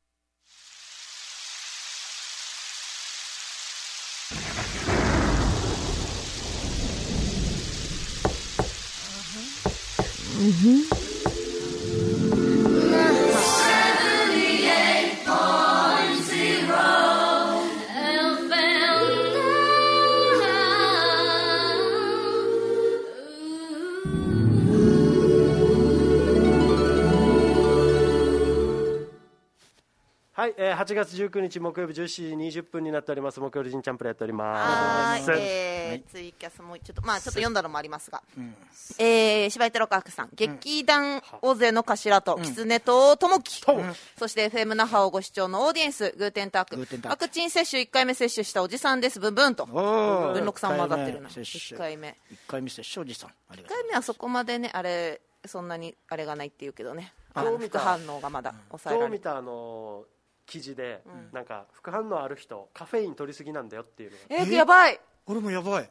[10.40, 11.09] Mm-hmm.
[30.40, 33.38] はい、えー、8月19日木曜日14時20分になっております。
[33.40, 38.22] 木曜日人チャンプルやっておりまはすーい、えーツイキャスもちょっとまあちょっと読んだのもありますが、
[38.98, 43.60] えー、柴井テロカクさん、劇団大勢の頭と、狐とともき、
[44.18, 47.22] そして FM 那覇をご視聴のオーディエンス、グーテンターク、グーテンターク。
[47.22, 51.78] ワクチン接種1回目接種したおじさんです、ブンブンと、文禄さん混ざってるな、1一回目接種。
[51.78, 52.08] 回目。
[52.08, 53.30] 1回目接種おじさん。
[53.50, 59.22] あり1がとう回目はそこまでね、あれ、そんなにあれがないっていうけどね、どう見反応がまだ抑えられて。
[59.24, 60.19] 今日見たあのー
[60.50, 64.22] 記事で、なんか副反応ある人カフェイン取りすぎなんだよっていうのが。
[64.30, 65.00] えー、やばい。
[65.26, 65.90] 俺もやばい。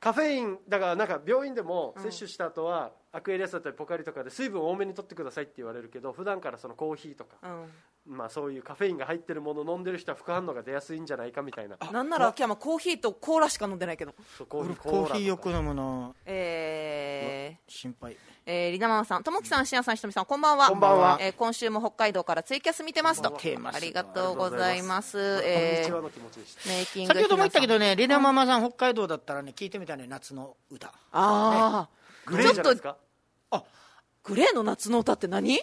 [0.00, 7.72] カフェインだからなんか病院でも接種した後は、アクエリアスだったりポカリとかで水分多めに取ってくださいって言われるけど普段からそのコーヒーとか、うん。
[8.16, 14.14] まあ、そういうカフェインが入ってるもの飲んでる人は副反応が出やすいんじゃないかみたいななんなら秋山コーヒーとコーラしか飲んでないけど。
[14.36, 20.68] そうコーヒ俺ーコーラコーヒーよく飲むなえー、心配えー、リナママさん、ともきさん、しんやさん、ひとみさん、こんばんは。
[20.68, 23.30] こんばんはえー今週も北海道からツイキャス見てますと。
[23.30, 25.40] 見てますありがとうございます。
[25.40, 27.74] こんえーにちはの気持ちでしたメイキング先ほども言ったけど。
[27.74, 31.88] どねリナママさん北海道だったらね聞いてみたいね夏の歌あ
[32.26, 32.96] グレーじゃないですか？
[33.50, 33.64] あ、
[34.24, 35.60] グレーの夏の歌って何？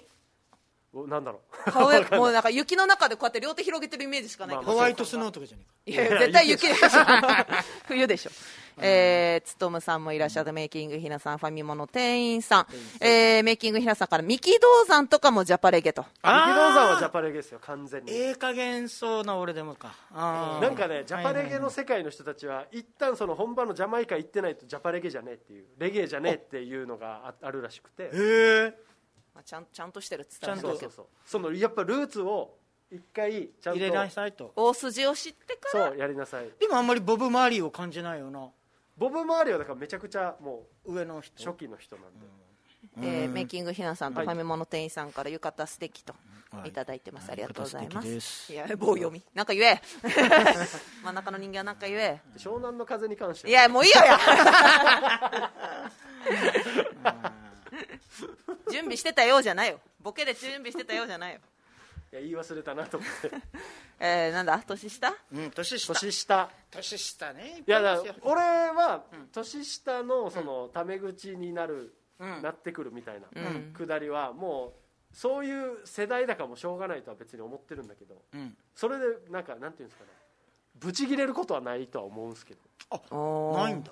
[0.94, 4.72] おなんだろう顔へもうなんか雪の中でこうやって両手広げてるイメージしかないけど。
[4.72, 6.88] ホワイトスノーとかじゃねいやいや絶対雪でしょ。
[7.88, 8.32] 冬でしょ。
[8.80, 12.68] えー、つとむさんもいらっしゃって、メイキングひなさん、ファミモの店員さん、
[13.00, 16.06] えー、メイキングひなさんから、三木道山とかもジャパレゲと。
[16.24, 18.12] 力道山はジャパレゲですよ完全に。
[18.12, 19.96] ええ加減そうな俺でもか。
[20.12, 28.04] なんかねジャパレゲのはい世界の人たちは一旦その本場のジャマイカ行ってないとジャパレゲじゃねえっていうレゲエじゃねえっていうのがああるらしくて。
[28.04, 28.74] へえ
[29.34, 31.06] まあ、ちゃんちゃんとしてるって言ったらそうそうそう。
[31.26, 32.56] そのやっぱルーツを
[32.92, 34.54] 一回ちゃんと入れなさいと。
[34.56, 35.90] 大筋を知ってから。
[35.90, 36.50] そうやりなさい。
[36.60, 38.50] でもあんまりボブ・マーリーを感じないよな
[38.98, 41.44] ボブ周りはだからめちゃくちゃも上の人？
[41.44, 42.28] う初期の人なんで、
[43.02, 44.28] えーメイキングひなさんとはい。
[44.28, 46.14] ファミモの店員さんから浴衣素敵と
[46.52, 46.70] はい。
[46.70, 48.20] いただいてます、ありがとうございます。
[48.20, 48.54] す。
[48.54, 49.24] いや棒読み。
[49.34, 49.82] なんか言え。
[51.04, 52.22] 真ん中の人間はなんか言え。
[52.38, 54.06] 湘南の風に関していはやもういいよ。
[54.06, 54.20] や
[58.72, 59.80] 準備してたようじゃないよ。
[60.02, 61.40] ボケで準備してたようじゃないよ
[62.14, 63.32] いや言い忘れたなと思って。
[64.00, 64.60] えー、なんだ？
[64.60, 65.16] 年下？
[65.32, 65.94] うん年下。
[65.96, 66.50] 年下。
[66.70, 72.42] 年下ねいやだ俺は年下のそのタメ口になる、うん。
[72.44, 73.74] なってくるみたいなうん。
[73.74, 74.76] くだりはも
[75.12, 78.56] うそういう世代だからもうしょうがないとは別に思ってるんだけどうん。
[78.76, 80.12] それでなんかなんていうんですかね。
[80.76, 82.62] ブチギレることはないとは思うんですけど。
[83.10, 83.64] おー。
[83.64, 83.92] ないんだ。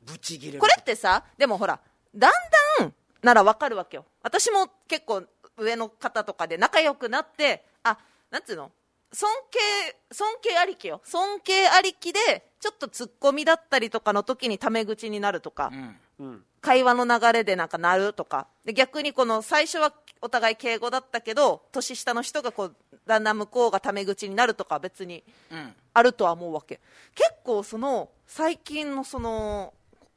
[0.00, 1.78] ブチギレこれってさでもほら
[2.14, 2.32] だん
[2.78, 4.06] だんならわかるわけよ。
[4.22, 5.26] 私も結構
[5.60, 7.98] 上の方とかで仲良くなってあ
[8.30, 8.70] なんつうの？
[9.12, 11.00] 尊敬尊敬ありきよ。
[11.04, 12.20] 尊敬ありきで
[12.60, 15.96] ちょっとツッコミだったりとかの時にタメ口になるとか、うん。
[16.20, 16.44] うん。
[16.60, 18.46] 会話の流れでなんかなるとか。
[18.64, 19.92] で逆にこの最初は
[20.22, 25.74] お互い敬語だったけど年下の人がこうだんだん向こうがタメ口になるとかは別にうん。
[25.92, 26.78] あるとは思うわけ。
[27.16, 29.74] 結構その最近のその、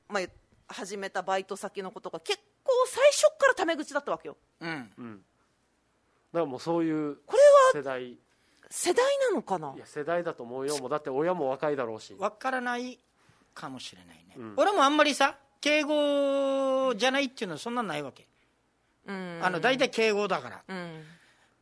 [0.08, 0.24] まあ、
[0.68, 4.38] 始めたバイト先のことが結構最初っからタメ口だったわけよ。
[4.60, 4.92] うん。
[5.00, 5.16] うん。
[5.16, 5.22] だ
[6.34, 7.38] からもうそういうこ
[7.74, 8.12] れ世代。
[8.12, 8.20] い
[8.70, 9.76] 世代なのかな？
[9.78, 10.80] や世代だと思うよ。
[10.80, 12.16] もうだって親も若いだろうし。
[12.18, 12.98] わからない
[13.54, 14.54] かもしれないね、うん。
[14.58, 18.28] 俺もあんまりさ敬語じゃないっていうのはそんなんないわけ、
[19.06, 19.40] うん。
[19.44, 20.64] あの大体敬語だから。
[20.68, 21.04] うん。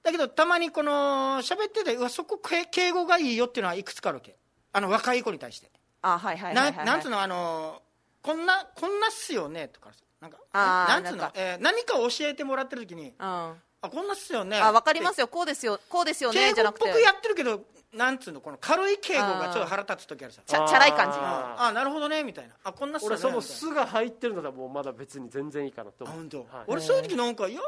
[0.04, 4.38] だけどたまにこの喋っててうわそこけ敬語がいいよっていうのはいくつかあるわけ。
[4.74, 5.70] あの若い子に対して、
[6.02, 7.82] あはいはいはいはい、はい、ななんつうのあの
[8.22, 9.90] こんなこんなっすよねとか
[10.22, 11.30] なんかなんつうの？
[11.36, 14.60] えー何かを教えてもらってる時にうんああこんなっすよね。
[14.62, 15.28] 分かりますよ。
[15.28, 15.80] こうですよ。
[15.90, 16.86] こうですよね敬じゃなくて。
[16.86, 17.62] 語っぽくやってるけど
[17.94, 21.18] なんつうのこの軽い敬語がちょっと腹立つ時あるさチャチャラい感じ。
[21.20, 22.54] ああなるほどねみたいな。
[22.64, 23.56] あこんなっすよね俺その「みたいな。
[23.58, 26.16] す」が入ってるのだもうまだ別に全然いいかなと思う。
[26.16, 26.48] あ本当、はい。
[26.68, 27.62] 俺そういう時なんかいや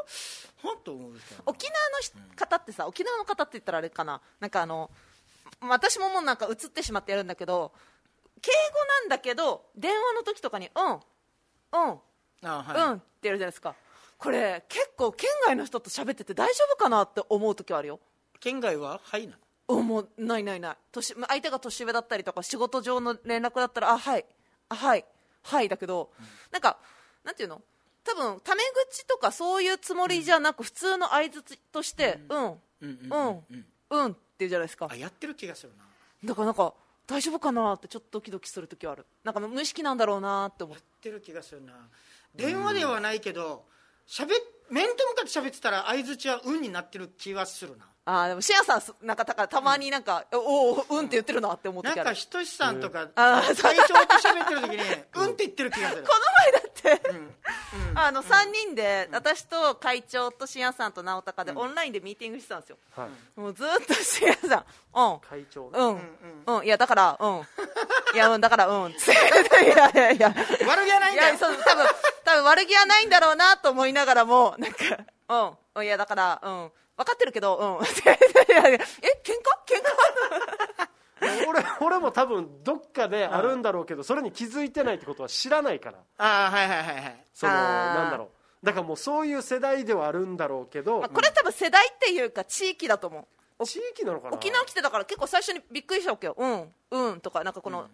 [0.62, 1.12] 本当思う
[1.46, 4.20] 沖縄のし方ってさ沖縄の方って言ったらあれかな。
[4.40, 4.90] なんかあの
[5.60, 7.72] 私ももうなんか映ってしまってやるんだけど
[8.40, 11.00] 敬語なんだけど電話の時とかに「うんうん
[12.42, 13.74] あはい、うん」ってやるじゃないですか
[14.24, 18.00] これ結構県外の人と喋ってて大丈夫かなって思う時はあるよ。
[18.40, 18.98] 県外は？
[19.04, 19.34] はいな。
[19.68, 20.76] のうんもうないないない。
[20.92, 24.24] 年相手が年上だったりとか仕事上の連絡だったらあはい。
[24.70, 25.04] あはい。
[25.42, 26.10] はいだけど、
[26.50, 26.78] なんか
[27.22, 27.60] なんていうの？
[28.02, 32.44] 多分タメ口とかそういうつもりじゃなく、普通の相づちとして「うん。
[32.80, 32.98] うん。
[33.10, 34.88] うんうん」って言うじゃないですか。
[34.90, 35.84] あやってる気がするな。
[36.24, 36.72] だからなんか
[37.06, 39.04] 大丈夫かなってちょっとドキドキする時はある。
[39.22, 41.74] なんか無意識なんだろうなって思ってる気がするな。
[42.34, 43.64] 電話ではないけど
[44.06, 44.34] しゃべ
[44.70, 47.86] 面と向かって喋ってたら相づちは「うん」になってる気はするな。
[48.06, 54.82] ああでもシアさんすなんかだからたまになんか、おおうんって言ってるなって思ってなんかひとしさんとかあー会長と喋ってる時に
[55.14, 56.02] 「うん」って言ってる気がする。
[56.06, 56.20] この
[56.84, 57.10] 前だって、
[57.94, 63.40] あの3人で、私と会長とシアさんと直高でオンラインでミーティングしてたんですよ、はい。
[63.40, 64.64] もうずっとシアさん
[64.94, 65.20] うん。
[65.20, 65.70] 会長。
[65.70, 65.78] ね
[66.46, 67.40] うん、うん、いやだからうん。
[68.12, 68.92] いやうんだからうん。
[68.92, 69.64] つって。
[69.64, 70.28] いやいやいや。
[70.66, 71.28] 悪気はないんだよ。
[71.30, 71.86] いやそう多分
[72.34, 74.78] 多分悪気はないんだろうなと思いながらもなんか
[75.28, 75.80] うん。
[75.80, 76.70] うんいやだからうん。
[76.96, 77.86] 分かってるけどうん。
[77.86, 78.14] え喧嘩？
[79.66, 80.88] 喧嘩？
[81.48, 85.98] 俺俺も多分どっかであるんだろうけどそれに気づいてないってことは知らないから。
[86.18, 87.24] ああはいはいはいはい。
[87.32, 88.66] そのなんだろう。
[88.66, 93.26] だからもうそういう世代ではあるんだろうけどまあこれ多分世代っていうか地域だと思う。
[93.58, 94.36] お地域なのかな？
[94.36, 96.34] 沖縄来てたから結構最初にびっくりしたわけよ。
[96.36, 97.88] うんうんとかなんかこの、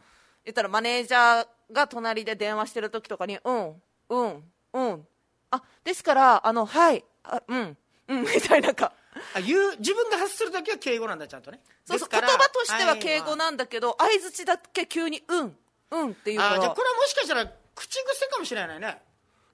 [0.44, 4.44] 言ったらマネージャーが隣で電話してる時とかにうんうん
[4.74, 5.06] うん。
[5.50, 7.76] あですからあのはいあうん
[8.08, 8.92] うん みたいなか。
[9.34, 11.60] あ言う自分が発する時は敬語なんだちゃんとね。
[11.84, 15.56] そうそう言葉としては敬語なんだけど、相づちだけ急にうん
[15.90, 16.52] うんっていうのは。
[16.52, 18.86] あーじゃあこれはもしかしたら口癖かもしれないね。
[18.86, 19.02] だか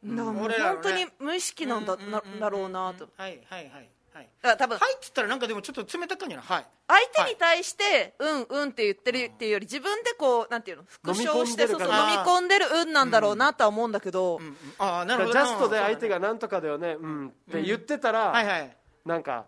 [0.05, 3.09] らも本当に無意識なんだ,、なだろうなと。
[3.17, 4.29] はいはいはいはい。
[4.41, 6.67] だから多分はいって言ったらなんかでもちょっと冷たく感じなはい。
[6.89, 14.41] 相手に対して、うんうんって言ってるっていうより自分でこうなんていうの復唱して飲み込んでるうそう飲み込んでるうんなんだろうなとは思うんだけど、
[14.79, 15.33] ああなるほど。
[15.33, 17.29] ジャストで相手がなんとかだよねうん。
[17.29, 18.77] って言ってたら、はいはい。
[19.05, 19.45] なんか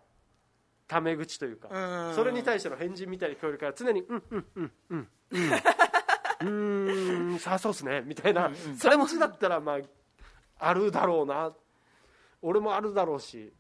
[0.87, 2.15] タメ口というかうん。
[2.15, 5.51] それに対しての返事みたいに聞こえるから常にうんうんうんうんうん。
[5.51, 8.03] う ーんさあそうっすね。
[8.05, 9.79] みたいなそれもだったらまあ
[10.59, 11.55] あるだろうな。
[12.43, 13.53] 俺もあるだろうし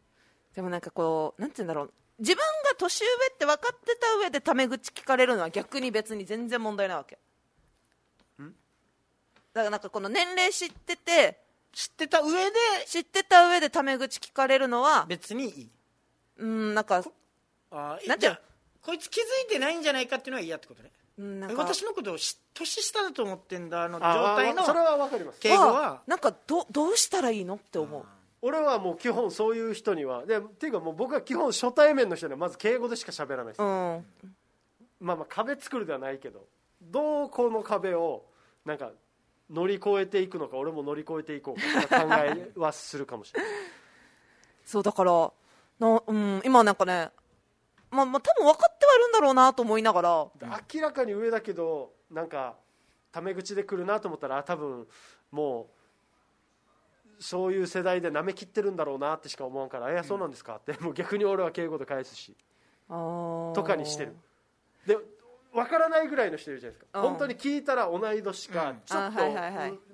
[0.58, 1.92] でもなんかこうなんていうんだろう。
[2.18, 2.44] 自分が
[2.76, 7.16] 年上って分かってた上でタメ口聞かれるのは逆に別に全然問題ないわけ。
[8.40, 8.44] だ
[9.54, 11.38] からなんかこの年齢知ってて
[11.72, 12.56] 知ってた上で？
[12.88, 15.70] 知ってた上でタメ口聞かれるのは別にいい？
[16.38, 17.04] うんなんか
[17.70, 18.38] あーなんていうの？
[18.82, 20.90] こいつ気づいてないんじゃないかっていうのは嫌ってことね。
[21.18, 21.62] うんなんか。
[21.62, 25.38] 私のことをし年下だと思ってんだあの状あ態のそれは分かります。
[25.38, 26.02] 敬語は？
[26.08, 28.04] なんかどどうしたらいいのって思う
[28.40, 34.04] 俺はもう基本そういう人にはでっていうかもう僕は基本初対面の人にはまず敬語でしか喋らないです、うん。
[35.00, 36.46] まあまあ壁作るではないけど
[36.80, 38.24] どうこの壁を
[38.64, 38.90] なんか
[39.50, 43.50] 乗り越えていくのか俺も乗り越えていこうか考えはするかもしれない。
[44.64, 45.32] そうだから
[45.80, 47.10] な、うん、今なんかね
[47.90, 50.26] まあ、まあ多分分かってはいるんだろうなと思いながら。
[50.74, 52.56] 明らかに上だけどなんか
[53.10, 54.86] タメ口で来るなと思ったらあ多分
[55.30, 55.77] もう
[57.20, 62.36] そういう世代で舐めきってるんだろうなってしか思わんから「いやそうなんですか」ってもう逆に俺は敬語で返すし
[62.88, 64.16] ととかにしてる。
[64.86, 64.96] で
[65.52, 67.00] 分からないぐらいの人いるじゃないですか。
[67.00, 67.08] うん。
[67.08, 68.80] 本当に聞いたら同い年かうん。
[68.84, 69.20] ちょっと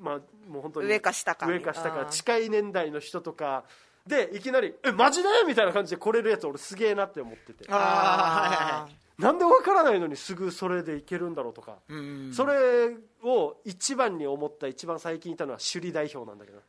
[0.01, 3.65] まあもう本当に上か下か上か下か近い年代の人とか
[4.07, 7.65] でいきなり「えマジで?」みたいな感じで来れるやつ俺すげえなって思ってて。
[7.69, 11.79] あなんで分からないのにすぐそれでいけるんだろうとか。
[11.89, 12.33] うん。
[12.35, 16.61] それを一番に思った一番最近いたのは首里代表なんだけど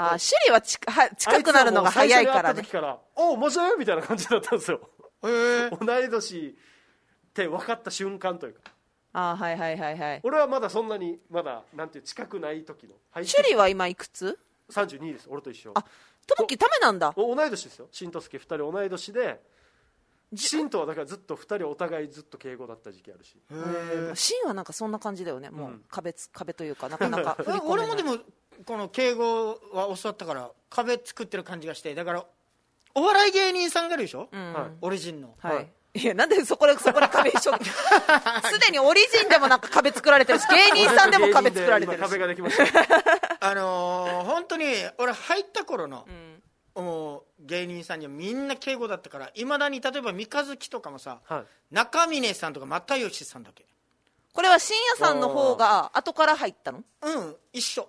[0.00, 2.62] あー首里は近は近くなるのが早いからね。
[2.62, 4.80] から「おおマジで?」みたいな感じだったんですよ。
[5.24, 5.28] へ
[5.66, 8.60] え 同い年って分かった瞬間というか。
[9.12, 10.20] あーはいはいはいはい。
[10.22, 12.94] 俺はまだそんなにまだなんていう近くない時の。
[13.10, 14.38] 入って首里は今いくつ
[14.70, 15.26] ？32です。
[15.28, 15.72] 俺と一緒。
[15.74, 15.84] あ
[16.26, 17.12] ともきためなんだ。
[17.16, 17.88] お同い年ですよ。
[17.90, 19.40] 新とすけ2人同い年で
[20.36, 23.36] 新とはだからずっと2人お互いずっと敬語だった時期あるし。
[24.14, 25.50] シンはなんかそんな感じだよね。
[25.50, 25.84] もううん。
[25.90, 27.68] 壁つ壁というかなかなか振り込めない。
[27.68, 28.18] 俺もでも
[28.66, 32.24] この敬語は教わったから壁作ってる感じがしてだから
[32.94, 34.52] お笑い芸人さんがいるでしょ、うん。
[34.52, 34.70] はい。
[34.82, 35.68] オリジンの、はい、はい。
[35.94, 42.64] い、やなんでそこでそこで壁一緒 すでにオリジンでもなんか壁作られてるし芸人さんでも壁作られてる今し壁ができました。
[43.40, 44.66] あのー本当に
[44.98, 46.42] 俺入った頃のう、ん。
[46.84, 51.74] もう芸人さんにはみんな敬語だったからいまだに例えば三日月とかもさはい。
[51.74, 53.64] 中峰さんとか又吉さんだけ？
[54.32, 56.82] これは深夜さんの方が後から入ったの？
[57.02, 57.88] うん一緒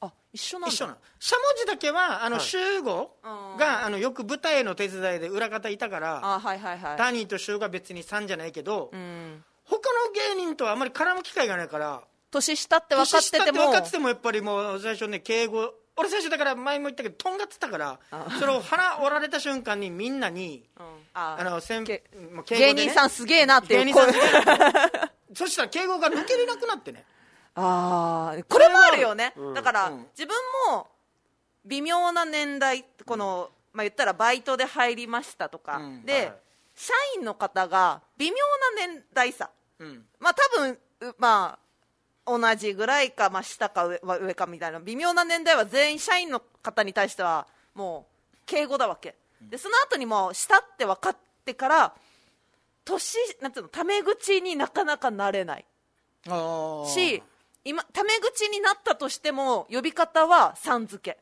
[0.00, 0.74] あ一緒なんだ。
[0.74, 0.98] 一緒なの。
[1.18, 2.44] しゃもじだけはあのはい。
[2.44, 6.96] 集合うんが、あのよく舞台の手伝いで裏方いたからあはいはいはい。
[6.96, 9.44] タニーと集が別に3じゃないけど、うん。
[9.64, 20.84] 他の芸人とはあまり絡む機会がないから年下って分かってて年下も分かっててもやっぱりもう最初ね敬語俺最初だから前も言ったけどとんがってたからあそれを腹折られた瞬間にみんなにうん。
[21.14, 24.20] ああの先けもう芸人さんすげえなっていう芸人さん声
[25.34, 27.04] そしたら敬語が抜けれなくなってね
[27.54, 29.54] ああこれもあるよね、うん。
[29.54, 30.06] だから、うん。
[30.16, 30.34] 自分
[30.72, 30.88] も
[31.64, 36.04] 微妙な年代この、まあ、言ったらバイトで入りましたとか、うん。
[36.04, 36.32] で、はい
[36.80, 38.36] 社員の方が微妙
[38.86, 39.50] な年代差。
[39.78, 40.06] うん。
[40.18, 41.58] まあ多分うま
[42.24, 44.80] あ同じぐらいか、まあ、下か上かみたいな。
[44.80, 49.14] 微妙な年代は全員社員の方に対してはもう敬語だわけ。
[49.42, 51.94] でその後にもうしたって分かってから
[52.84, 55.66] 年なんていうのタメ口になかなかなれない。
[56.86, 57.22] し
[57.70, 61.18] 今タメ口になったとしても呼び方はさん付け、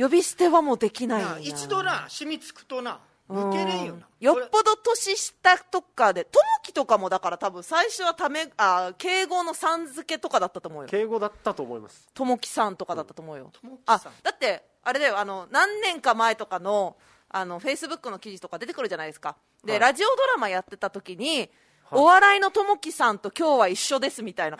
[0.00, 1.34] 呼び捨てはもうできないのな。
[1.34, 3.50] な一度な染みつくとなうん。
[3.50, 4.06] 抜けれんよな。
[4.20, 10.88] よっぽど年下とかで、ともきとかもだから多分最初はため、あ、敬語のさん付けとかだったと思うよ。
[10.88, 12.08] 敬語だったと思います。
[12.14, 13.50] ともきさんとかだったと思うよ。
[13.52, 13.96] ともきさん。
[13.96, 16.96] あ、だって、あれだよ、あの、何年か前とかの、
[17.28, 19.34] あの、フェイスブックの記事とか出てくるじゃないですか。
[19.64, 19.80] で、はい。
[19.80, 21.50] ラジオドラマやってた時に、
[21.92, 24.58] お笑いのともきさんと今日は一緒ですみたいな。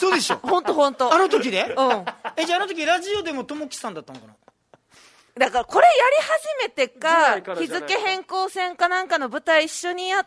[0.00, 0.36] そうでしょ？
[0.36, 1.14] ほんとほんと。
[1.14, 1.62] あの時で？
[1.62, 2.04] うん。
[2.36, 4.34] えじゃああの時ラジオでもともきさんだったのかな？
[5.38, 10.26] だからこれやり始めてぐか、から日じゃないか付変更線かなんかの舞台一緒にやっ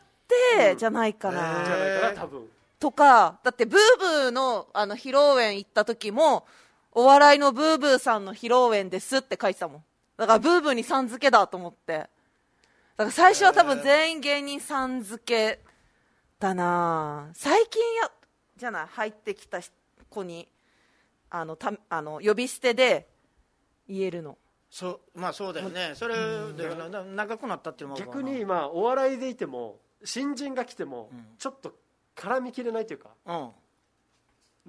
[0.57, 1.63] て、じゃないかな。
[1.65, 2.41] じゃないかな多分
[2.79, 6.45] とか、だってブーブーのあの披露宴行った時も、
[6.91, 9.83] お笑いのブーブーさんの披露宴ですって書いてたもん。
[10.17, 11.97] だからブーブーにさん付けだと思って。
[11.97, 15.59] だから最初は多分全員芸人さん付け
[16.39, 18.11] だな最近や、
[18.57, 19.59] じゃない、入ってきた
[20.09, 20.47] 子に、
[21.29, 23.07] あの、たあの呼び捨てで
[23.87, 24.37] 言えるの。
[24.69, 25.93] そうまあそうだよね。
[25.95, 26.15] それ
[26.51, 31.75] でなな長くなったっていうのも逆にまあお笑いでいても新人が来てもちょっと
[32.13, 33.51] 絡みきれないというかうん。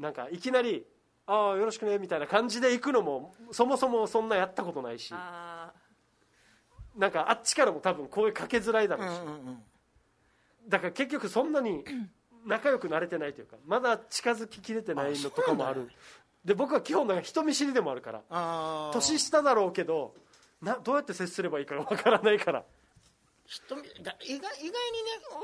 [0.00, 0.87] なんかいきなり
[1.26, 5.12] 「ああよろしくね」みたいな感じで行くのもそもそもそんなやったことないし。
[5.12, 5.72] あ
[6.94, 9.62] なんかあっちからも多分声かけづらいだろうし、うんうんうん
[10.68, 11.85] だから結局そんなに
[12.44, 15.90] 仲良くなれてないというかまだ近づききれてないのとかもある。
[16.44, 20.14] で僕は基本なんか人見知りでもあるから年下だろうけど
[20.62, 22.64] などうやって接すればいいかがわからないから。
[23.46, 24.72] 人見だ意外意外にね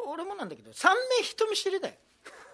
[0.07, 1.95] お俺もなんだけど3名人見知りだよ。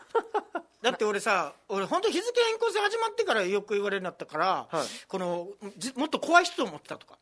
[0.81, 4.87] だって俺さ俺本当日付変更線始まってからよく言われるようになったから、はい。
[5.07, 7.19] このじもっと怖い人と思ってたとか。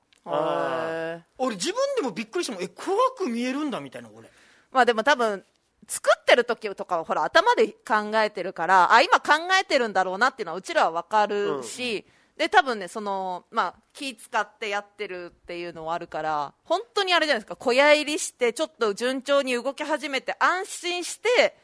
[1.39, 4.29] 俺自分でもびっくりしてもえ怖く見えるんだみたいな俺
[4.77, 5.43] まあでも多分、
[5.89, 12.05] 作ってる時とかはほら頭で考えてるから、あ、今考えてるんだろうなっていうのはうちらはわかるし、
[12.37, 21.57] で、多分ね、その、まあ、気使ってやってるっていうのはあるから、本当にあれじゃないですか、小屋入りして、ちょっと順調に動き始めて、安心して、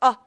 [0.00, 0.20] あ、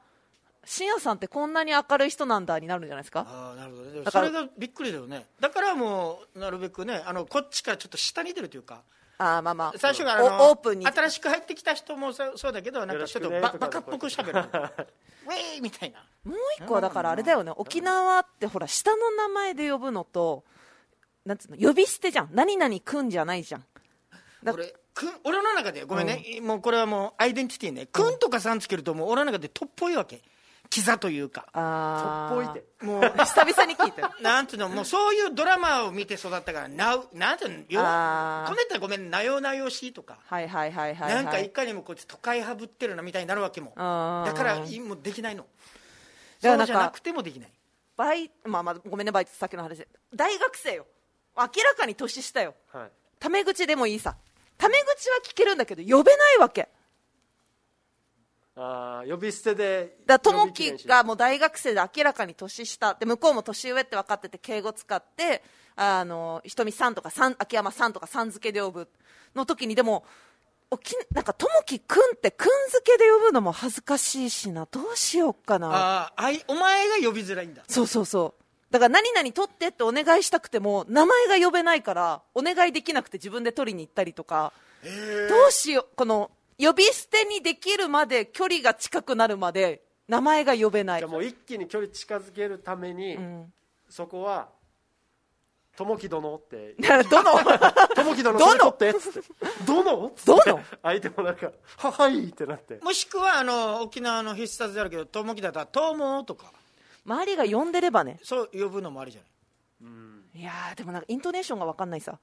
[0.64, 3.26] 深夜さんってこんなに明るい人なんだになるんじゃないですか。
[3.28, 4.02] ああなるほどね。
[4.02, 5.26] だからそれがびっくりだよね。
[5.40, 8.82] だからもうなるべくねあのこっちからちょっと下に出るというか
[9.18, 9.78] あーまあまあ。
[9.78, 10.86] 最初からオープンに。
[10.86, 14.40] 新しく入ってきた人もそうそうだけどなんかちょっとババカっぽくしゃべる。
[14.40, 16.00] ウェーイみたいな。
[16.24, 20.44] もう一個はだからあれだよね、沖縄ってほら、下の名前で呼ぶのと、
[21.24, 22.30] なんつうの、呼び捨てじゃん。
[22.32, 23.64] 何々くんじゃないじゃん。
[24.42, 27.86] だ俺くん俺の中でごめんね、もうこれはもうアイデンティティね。
[27.86, 30.20] くんとかさんつけるともう俺の中でとっぽいわけ
[30.72, 37.64] キザというかあーとっぽいてもう久々に聞いたよ なんていうのもうそういうドラマを見て育ったからなうなんていうのよ
[38.48, 41.24] こねたらごめんなよなよしいとか、はいはいはいはい、はい。
[41.24, 45.46] なんかいかにもこいつ都会はぶってるなみたいになるわけもだからいもうできないの
[46.40, 47.52] そうじゃなくてもできない
[47.96, 49.88] バイ、まあまあ、ごめんね、バイトさっきの話で。
[50.14, 50.86] 大学生よ。
[51.36, 52.54] 明らかに年下よ。
[52.72, 54.16] はいタメ口でもいいさ。
[54.58, 56.68] タメ口は聞けるんだけど、呼べないわけ。
[58.54, 62.94] あー呼び捨てでだから、ともき呼びきれんしがもう大学生で明らかに年下。
[62.94, 65.42] で、向こうも年上って分かってて、敬語使って、
[65.76, 68.88] あの、ひとみさんとかさん、秋山さんとかさん付けで呼ぶ。
[69.34, 70.04] の時に、でも、
[70.70, 74.66] おきなんか、ともきくんってくん付けで呼ぶのも恥ずかしいしな。
[74.70, 75.68] どうしようかな。
[75.70, 78.42] あああいお前が呼びづらいんだそうそうそう。
[78.70, 84.88] だから何々取ってってお願いしたくても、名前が呼べないから、お願いできなくて自分で取りに行ったりとか、ど
[85.48, 86.30] うしよう、この、
[86.64, 91.00] 呼び捨てにできるまで、距離が近くなるまで、名前が呼べない。
[91.00, 91.10] じゃあ。
[91.10, 93.52] もう一気に距離近づけるために、ん。
[93.88, 94.48] そこは
[95.76, 96.74] 「ともき殿」って。
[97.10, 97.32] どの、
[97.94, 98.38] 「ともき殿？
[98.38, 99.28] それ取って」っつって
[99.66, 102.78] 「殿?」っつってどの相手もなんか「ははい」ってなって。
[102.82, 106.52] もしくはあの沖縄の必殺であるけどともきだったら「とうも」とか。
[107.04, 108.18] 周りが呼んでればね。
[108.22, 109.26] そう呼ぶのもありじゃな
[110.36, 110.40] い？
[110.40, 112.18] いやー、でもなんかイントネーションがわかんないさ。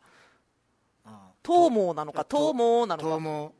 [1.05, 3.09] あトーモーなのか、トーモーなのか。
[3.09, 3.53] とうも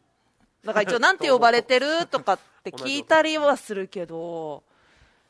[0.64, 4.64] だから一応なんて呼ばれてるとかって聞いたりはするけど、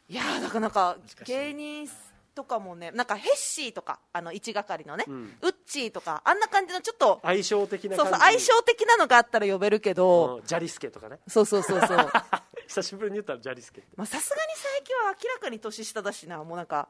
[0.07, 1.87] いやー、なかなか芸人
[2.33, 5.37] とかもね、なんかヘッシーとか、あの、一係のね、ん。
[5.41, 11.19] ウッチーとか、あんな感じのちょっと、相性的なそうそう、相性的なのがあったら呼べるけど、うんジャリスケとかね。
[11.27, 11.97] そうそうそうそう。
[11.97, 12.11] ま
[12.65, 13.89] 久しぶりに言ったらジャリスケって。
[13.97, 16.87] あさすがに最近は明らかに年下だしな、もうなんか、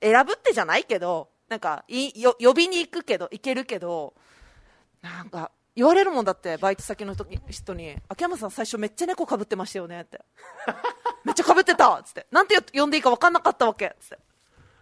[0.00, 4.14] 選ぶってじゃないけど、なんかいよ、呼びに行くけど、行けるけど、
[5.02, 10.20] なんか、言われるもんだって、バイト先の時人に、秋山さん最初めっちゃ猫かぶってましたよねって。
[11.22, 12.26] めっちゃかぶってたっつって。
[12.30, 14.18] なんて呼んでいいか分かんなかったわけっつって。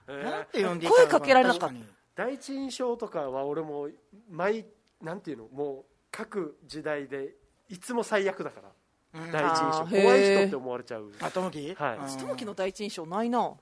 [0.06, 1.66] えなんて呼んでいいか声かけられなかった。
[1.66, 3.88] 確に第一印象とかは俺も
[4.30, 4.66] 毎
[5.00, 5.48] なんていうの？
[5.48, 7.34] もう各時代で
[7.68, 9.32] いつも最悪だから、うん。
[9.32, 9.62] 第一印象。
[9.62, 11.12] あー怖い人って思われちゃう。
[11.20, 11.74] あともき？
[11.74, 11.98] はい。
[11.98, 12.18] うん。
[12.18, 13.52] 友樹の第一印象ないな。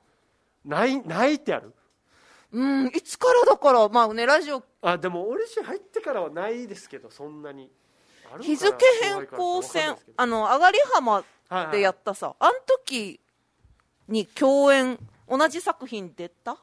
[0.67, 1.73] ないないってある
[2.53, 4.63] うんいつからだからまあねラジオ。
[4.83, 7.71] あでも俺氏入ってからはないですけどそんなに。
[8.41, 10.15] 日付変更怖いから線わかんないですけど。
[10.17, 12.35] あの上がり浜はいはいでやったさ。
[12.39, 13.21] あん時
[14.09, 14.99] に共演
[15.29, 16.53] 同じ作品出た？
[16.53, 16.59] わ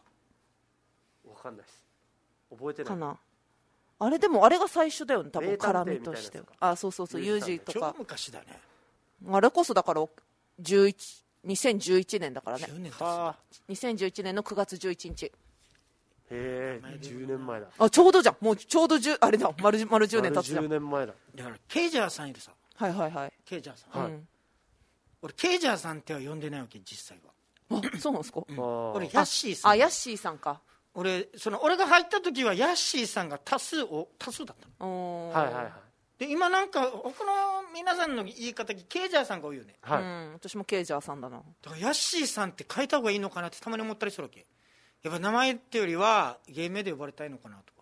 [1.41, 1.83] かんないです。
[2.51, 2.89] 覚えてない。
[2.89, 3.17] かな？
[4.01, 7.95] あれでもあれが最初だよね多分絡みとしてあそうそうそうユージ超ジとか。
[7.97, 8.45] 昔だね。
[9.29, 10.03] あれこそだから
[10.61, 12.65] 11 2011年だからね。
[12.69, 13.01] 10年経つ。
[13.01, 13.35] はあ。
[13.69, 15.31] 2011年の9月11日
[16.31, 17.67] へえ10年前だ。
[17.77, 18.37] あちょうどじゃん。
[18.41, 19.51] もうちょうど10あれだ。
[19.61, 21.13] 丸10丸10年経つじゃん丸10年前だ。
[21.35, 22.51] だからケイジャーさんいるさ。
[22.75, 24.27] はいはいはい、ケイジャーさん、はいうん。
[25.21, 27.33] 俺ケイジャーさんっては呼んでないわけ実際は。
[27.77, 29.71] あそうなんですか、俺ヤッシーさん。
[29.71, 30.61] あヤッシーさんか。
[30.95, 35.29] 俺その俺が入った時はヤッシーさんが多数を多数だったの。
[35.29, 35.71] はいはいはい。
[36.19, 39.75] で今なんか他の皆さんの言い方ケイジャーさんが多いよね。
[39.81, 41.37] はい、うん、私もケイジャーさんだな。
[41.61, 44.45] だからヤッシーさんって変えた方がいいのかなってたまに思ったりするわけ
[45.03, 47.79] やっぱ名前ってよりは芸名で呼ばれたいのかなとか。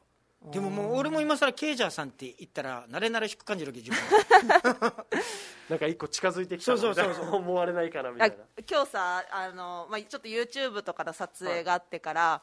[0.52, 5.06] でももう俺も今更ケイジャーさんって言ったら慣れ慣れしく感じるわけ自分は。
[5.70, 8.38] なんか一個近づいてきたなそうそうそう思われないかなみたあいな。
[8.70, 12.42] 今日さあの、まあ、ちょっと YouTube とかの撮影があってから、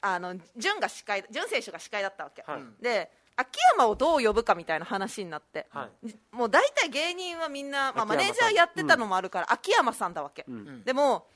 [0.00, 2.62] あの潤が司会潤選手が司会だったわけ、はい。
[2.82, 5.88] で秋山をどう呼ぶかみたいな話になって、は
[6.30, 10.84] もう大体芸人はみんな、まあ、マネージャーやってたのもあるから、秋山さんだわけ、ん。
[10.84, 11.26] でも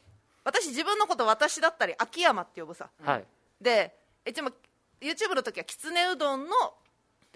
[0.49, 2.89] 私自分のこと私だったり秋山って呼ぶさ。
[3.05, 3.25] はい。
[3.61, 3.95] で
[4.27, 4.47] 一応
[5.01, 6.51] YouTube の時はきつねうどんの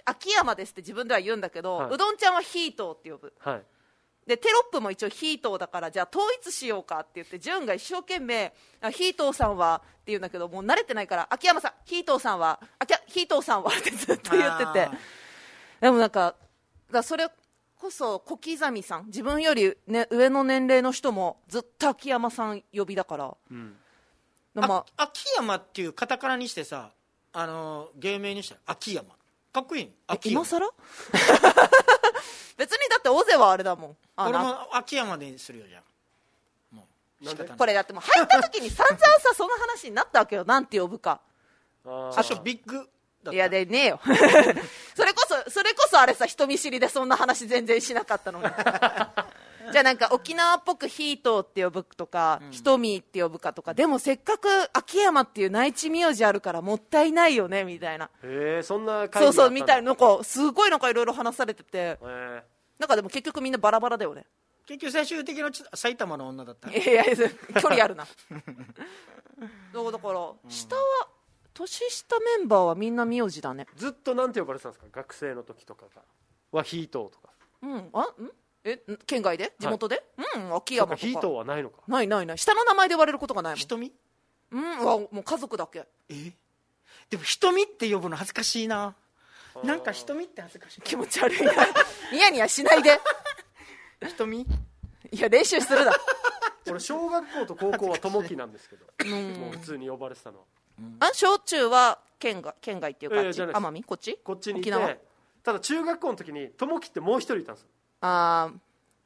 [0.06, 1.94] 秋山ですって自分では言うんだけど、はい。
[1.94, 3.34] うどんちゃんはヒートーって呼ぶ。
[3.38, 3.62] はい。
[4.26, 14.88] でテロップも一応ヒートーだからじゃあ統一しようかって言って潤が一生懸命あヒートーさんはって言うんだけどもう慣れてないから秋山さんヒートーさんはあきゃヒートーさんはってずっと言ってて。
[15.80, 16.36] でもなんか
[16.90, 17.28] だそれ
[17.82, 19.06] こそ小刻みさん。
[19.06, 23.74] 自分より、ね、上の年齢の人もずっと秋山さん呼びだから、うん。
[24.54, 24.86] まあ。
[24.96, 26.92] あ秋山っていうカタカナにしてさ
[27.32, 29.08] あの芸名にしたら秋山。
[29.52, 30.42] かっこいい秋山。
[30.42, 30.70] 今更？
[32.56, 33.96] 別にだって尾瀬はあれだもん。
[34.16, 35.82] 俺も秋山でするよじゃあ。
[36.70, 36.86] も
[37.20, 40.44] うなんこれだってもう入った時に散々さその話になったわけよ。
[40.44, 41.20] なんて呼ぶか。
[41.84, 42.88] あ初ビッグ
[43.30, 44.00] いやでねえよ。
[44.96, 48.44] それこそそれこそあれさ人見知りでそんな話全然しなかったのに。
[49.70, 53.74] じゃあなんか沖縄っぽくヒートーって呼ぶとか、ひとみって呼ぶかとか。
[53.74, 58.10] でもせっかく秋山っていう内地名字あるからもったいないよねみたいな。
[58.22, 61.98] へえそんなそうそうみたいななんかすごいなんかいろいろ話されてて。
[62.78, 64.26] なんかでも結局みんなバラバラだよね。
[64.66, 67.14] 結局最終的なち埼玉の女だったいやいや
[67.60, 68.04] 距離あるな。
[69.72, 71.08] だから下は
[71.54, 73.66] 年下メンバーはみんな名字だね。
[73.76, 74.86] ずっとなんて呼ばれてたんですか？
[74.92, 76.02] 学生の時とかが。
[76.52, 77.28] はヒートとか。
[77.62, 77.88] うん。
[77.92, 78.06] あん？
[78.64, 78.96] えん？
[79.06, 79.52] 県外で？
[79.58, 80.02] 地元で、
[80.36, 81.06] うん秋山とか。
[81.06, 81.78] ヒートはないのか。
[81.88, 82.38] ないないない。
[82.38, 83.58] 下の名前で呼ばれることがないもん。
[83.58, 83.92] 瞳
[84.50, 84.80] うん。
[84.80, 85.84] うわもう家族だけ。
[86.08, 86.32] え？
[87.10, 88.94] でも瞳って呼ぶの恥ずかしいな。
[89.64, 90.82] なんか瞳って恥ずかしい？
[90.82, 91.52] 気持ち悪いな。
[92.12, 92.98] ニヤニヤしないで。
[94.08, 94.46] 瞳い
[95.20, 95.92] や練習するな。
[96.70, 98.86] 俺小学校と高校は友樹なんですけど。
[99.38, 100.44] もう普通に呼ばれてたのは
[101.00, 103.16] あ小中は県外県外っていうか、
[103.58, 103.82] 奄美？
[103.82, 104.18] こっち？
[104.22, 104.96] こっちにいて沖縄？
[105.42, 107.68] ただ中学校の時に友樹ってもう一人いたんですよ。
[108.00, 108.52] あ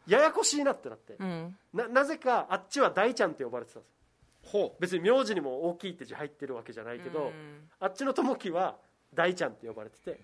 [0.07, 1.14] ややこしいなってなって。
[1.14, 1.57] ーうん。
[1.73, 4.61] ななぜかあっちは大ちゃんって呼ばれてたんですよ。
[4.69, 7.33] ほ別に名字にも大きいって字入ってるわけじゃないけど、うん。
[7.81, 8.77] あっちの友樹は
[9.14, 10.21] 大ちゃんって呼ばれてて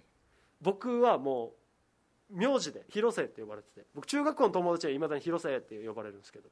[0.60, 1.52] 僕はも
[2.30, 6.48] う名字で広瀬って呼ばれてて僕中学校の友達はいまだに広瀬って呼ばれるんですけど。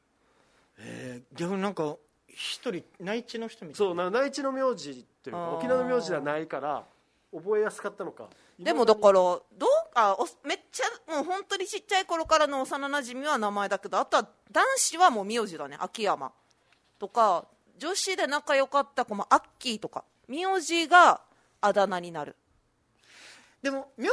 [0.78, 1.96] えー、逆になんか
[2.34, 6.84] 一人内地の人みたいそうな内地の名字というか沖縄の名字ではないから
[7.32, 8.28] 覚えやすかったのか
[8.58, 9.40] でもだからどう
[9.94, 16.32] あおめっちゃもう本当にちっちゃい頃からの幼なじみは名前だけどあとは男子はもう名字だね秋山。
[16.98, 17.46] とか
[17.78, 20.04] 女子で仲良かった子もアッキーとか。
[20.28, 21.22] 名字が
[21.60, 22.36] あだ名になる
[23.62, 24.10] でも名名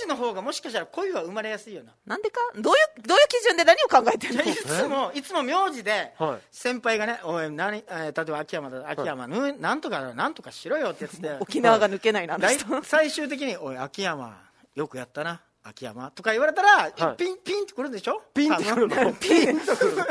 [0.00, 1.92] 字の方がもしかしたら恋は生まれやすいよな。
[2.06, 2.40] なんでか？
[2.54, 4.42] どういうどういう基準で何を考えてるの？
[4.42, 6.38] いつもいつも名字ではい。
[6.52, 14.38] 先輩がね「おい何、えー例えば秋山だ秋山、ぬなんとかなんとかしろよ」ってやつで沖縄が抜けないなあの大人最終的に「おい秋山
[14.76, 16.92] よくやったな秋山」とか言われたら、はい。
[17.16, 18.22] ピンピンってくるんでしょ？
[18.32, 19.12] ピンってくるの？
[19.14, 19.58] ピン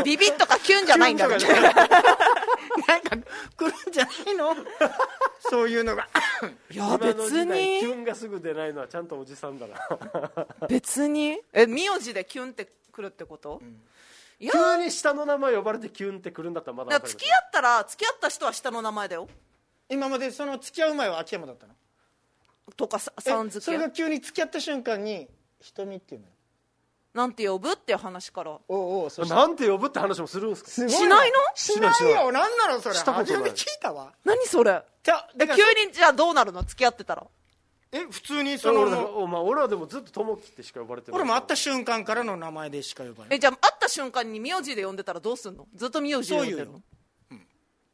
[0.04, 1.38] ビビッとかキュンじゃないんだね。
[1.38, 2.13] キュンとか
[2.88, 3.18] なんか
[3.58, 4.56] 来るんじゃないの？
[5.50, 6.08] そういうのが。
[6.72, 9.78] いや別時代キにュンがすぐ出ないのはちゃんとおじさんだな。
[10.68, 11.40] 別に。
[11.54, 13.62] え名字でキュンってくるってこと、
[14.40, 14.52] いや。
[14.52, 19.28] 急に下の名前呼ばれてキュンってくるんだったらまだだ付き合ったら付き合った人は下の名前だよ。
[19.90, 21.74] 今までその付き合う前は秋山だったの
[22.78, 25.28] とかさえさん付けそれが急に付き合った瞬間に
[25.60, 26.28] 瞳っていうの
[27.14, 28.52] なんて呼ぶっていう話から。
[28.52, 30.70] おうおうそしてなんて呼ぶって話もするんですか？
[30.72, 31.38] すごしないの？
[31.56, 32.12] しないしない。
[32.14, 32.32] よ。
[32.32, 32.96] 何なのそれ。
[32.96, 33.36] したことない。
[33.36, 34.12] 初めて聞いたわ。
[34.26, 34.82] 何それ？
[35.04, 36.64] じゃだから急にじゃあどうなるの？
[36.64, 37.24] 付き合ってたら。
[37.92, 41.20] え普通にその俺だからおまあ、俺はでもずっと友樹ってしか呼ばれてない。
[41.20, 43.36] 俺も会った瞬間からの名前でしか呼ばない。
[43.36, 45.68] えじゃあ会った瞬間に名字で呼んでたらどうすんの？
[45.76, 46.82] ずっと名字で呼んでるの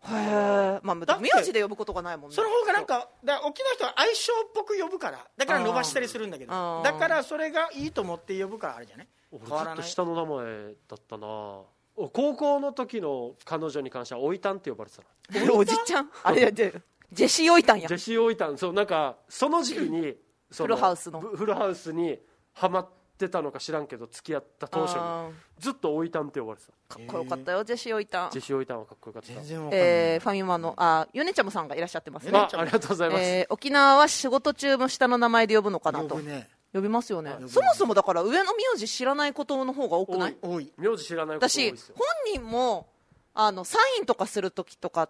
[0.08, 2.36] へえまあ名字で呼ぶことがないもんね。
[2.36, 9.76] その方がなんかだ沖縄の人は相性っぽく呼ぶからだから伸ばしたりするんだけどだからそれがいいと思って呼ぶからあれじゃない俺変わらない。
[9.78, 11.28] ずっと下の名前だったな。
[11.28, 15.04] お高校の時の彼女に関してはおいたんって呼ばれてた
[15.46, 16.10] な おじちゃん？
[16.24, 16.74] あれで
[17.12, 17.88] ジェシー・オイタンや。
[17.90, 20.16] ジェシー・オイタンそうなんかその時期に
[20.50, 21.20] そフルハウスの。
[21.20, 22.18] フルハウスに
[22.54, 26.74] ハマってたのか知らんけど付き合った当初にあずっとおいたんって呼ばれてた。
[26.96, 29.28] ーかっこよかったよジェシー・オイタンジェシー・オイタンはかっこよかった。
[29.34, 36.10] 全然わかんない、えーファミマのあヨネちゃむさんがいらっしゃってますねあありがとうございます、えー沖縄は仕事中も下の名前で呼ぶのかなと。
[36.10, 36.48] 呼ぶね。
[36.72, 37.36] 呼びますよね。
[37.48, 40.38] そもそもだから上の名字知らないことの方が多くない？
[40.40, 41.96] 多い名字知らないこと多い私ですよ。
[41.98, 42.88] 本人も
[43.34, 45.10] あのサインとかするときとか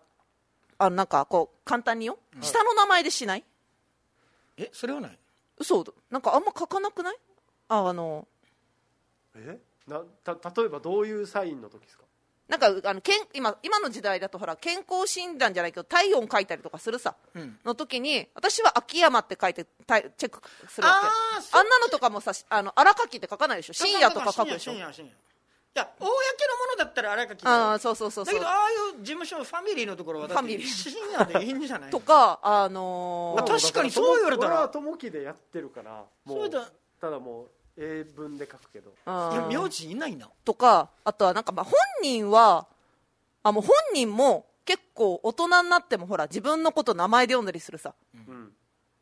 [0.78, 3.44] あのなんかこう簡単によ、下の名前でしない？
[4.56, 5.20] えそれはない。
[5.58, 5.84] 嘘。
[6.10, 7.18] なんかあんま書かなくない？
[7.70, 8.28] ああの
[9.36, 9.58] え？
[9.88, 12.04] なた例えばどういうサインの時ですか？
[12.48, 17.60] なんかあのけん今今の時代だとほら健康診断じゃないけど体温書いたりとかするさ、ん。
[17.64, 21.08] の時に私は秋山って書いて体チェックするわけ。
[21.38, 21.62] あーそう。
[21.62, 23.74] あんなのとかもさあの荒書きって書かないでしょ。
[23.74, 24.72] 深夜とか書くでしょ。
[24.72, 25.12] 深夜深夜深夜。
[25.12, 25.16] い
[25.76, 26.16] や公のも
[26.76, 28.34] のだったら荒書きだよああそうそうそうそう。
[28.34, 30.68] だけどああいう事務所ファミリーのところはだってファミリー。
[30.68, 31.92] 深夜でいいんじゃない？
[31.94, 34.50] とかあのーあ確かにそう言われたら。
[34.56, 36.68] 俺は友樹でやってるからもそううだ。
[37.00, 37.50] ただもう
[37.80, 38.90] 英文で書くけど。
[38.90, 38.94] い
[39.36, 40.30] や名字いないな。
[40.44, 41.74] とかあとはなんかまあ本
[42.04, 42.68] 人は
[43.42, 47.94] あもう本人も結構大人になってもほら自分のこと名前で呼んだりするさ。
[48.14, 48.52] うん。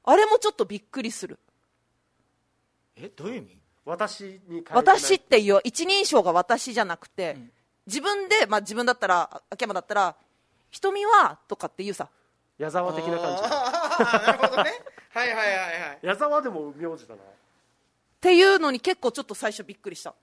[0.03, 1.39] あれもちょっとびっくりする。
[2.95, 3.57] えどういう意味？
[3.83, 4.83] 私に変えてない。
[4.83, 7.51] 私っていう一人称が私じゃなくて、ん。
[7.87, 10.15] 自分で、まあ、自分だったらあ秋山だったら
[10.71, 12.09] 「瞳は?」とかって言うさ。
[12.57, 13.41] 矢沢的な感じ。
[14.27, 14.81] なるほどね。
[15.09, 15.99] はいはいはいはい。
[16.01, 17.21] 矢沢でも名字だな
[18.27, 20.13] っていうのに結構ちょっと最初びっくりした。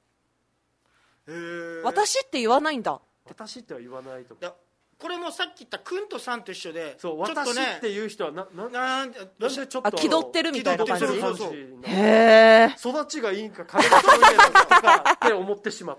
[1.26, 1.82] へー。
[1.82, 3.00] 私って言わないんだ。
[3.26, 4.54] 私っては言わないとだ
[4.98, 15.98] これもさっき言ったくんとさんと一緒でそうちょっと私ねっていう人はなななんでなんでちょっとあ気取ってるみたいな感じ気取ってるそういうへえ育ちがいいんか金がそういうのかって思ってしまう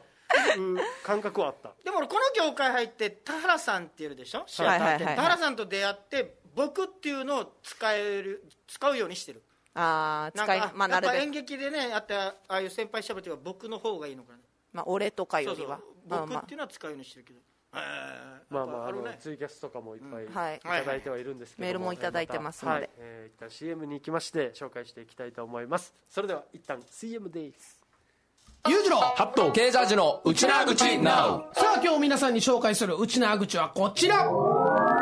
[1.03, 1.73] 感覚はあった。
[1.83, 4.43] でも俺この業界入って田原さんっているでしょ？
[4.45, 4.83] シアターって。
[4.83, 5.15] はいはいはいはい。
[5.15, 9.41] 田原さんと出会って僕っていうのを使える使うようにしてる
[9.75, 11.15] ああ使いなんかまあなるべく。
[11.15, 14.39] やっぱ演劇でねあったああいう先輩しゃべりは僕の方がいいのかな。
[14.73, 15.79] まあ俺とかよりは。
[16.07, 17.39] 僕っていうのは使うようにしてるけど。
[18.49, 20.59] まあまああのツイキャスとかもいっぱいいはい。
[20.61, 21.97] ただいてはいるんですけどメールもい。
[21.97, 22.79] ただいてますので。
[22.79, 22.89] はい。
[22.97, 25.93] えー一旦 CM に行きまして紹介していきたいと思います。
[26.09, 27.83] それでは一旦 CM です。
[28.67, 34.23] 裕次郎ハットケージャージの内縄口 NOW さあ今日皆さんに紹介する内縄口はこちら。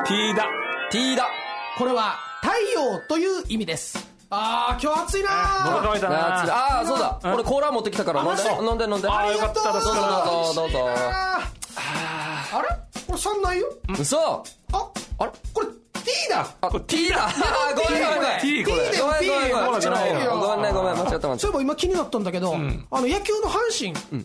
[0.06, 0.48] T だ。
[0.92, 1.28] T だ。
[1.78, 5.82] これは太陽という意味ですあー今日暑いなー。
[5.84, 6.16] 乾いたな。
[6.16, 7.20] ああーそうだ。
[7.24, 8.42] 俺コーラ持ってきたから飲んで。
[8.44, 9.08] 飲んで飲んで。
[9.08, 10.90] ありがとうどうぞどうぞどうぞ。
[10.90, 12.68] あれ？
[13.08, 13.68] これ3ないよ？
[14.00, 14.18] 嘘。
[14.20, 14.44] あ
[15.20, 15.32] あれ？
[15.54, 15.68] これ
[16.14, 16.48] T だ。
[16.62, 17.28] あ T だ。
[17.76, 18.40] ごめんごめんごめん。
[18.40, 18.78] T これ。
[18.92, 18.98] T
[19.28, 20.30] だよごめんごめん T ごめん。
[20.30, 22.62] ごめんねごめん間違った間違っそういえば今気になったんだけど、あの
[23.08, 24.24] 野球の阪神、阪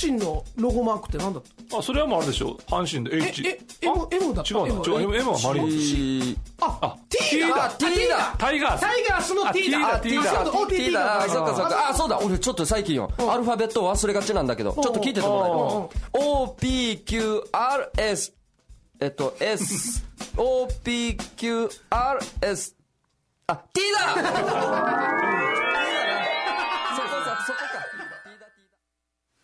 [0.00, 1.78] 神のロゴマークって何だった？
[1.78, 2.56] あそれはもうあれでしょ？
[2.66, 4.54] 阪神でえ H え M, M だった？
[4.54, 4.74] 違うな。
[4.84, 6.36] 違う M, はマリたーン。
[6.60, 7.48] ああ T だ。
[7.48, 7.70] だ。
[7.70, 8.34] T だ。
[8.38, 8.80] タイガース。
[8.80, 9.94] タイガースの T だ。
[9.94, 10.22] あ T だ。
[10.68, 11.22] T だ。
[11.22, 11.88] あそっかそっか。
[11.90, 12.18] あそうだ。
[12.18, 13.10] 俺ちょっと最近よ。
[13.18, 15.52] アルファベットを忘れがちなんだけどちょっと聞いててもらえ
[16.20, 18.32] る？OPQRS
[19.00, 19.36] えっと
[20.38, 21.74] SOPQRS
[23.48, 23.98] あ T だ。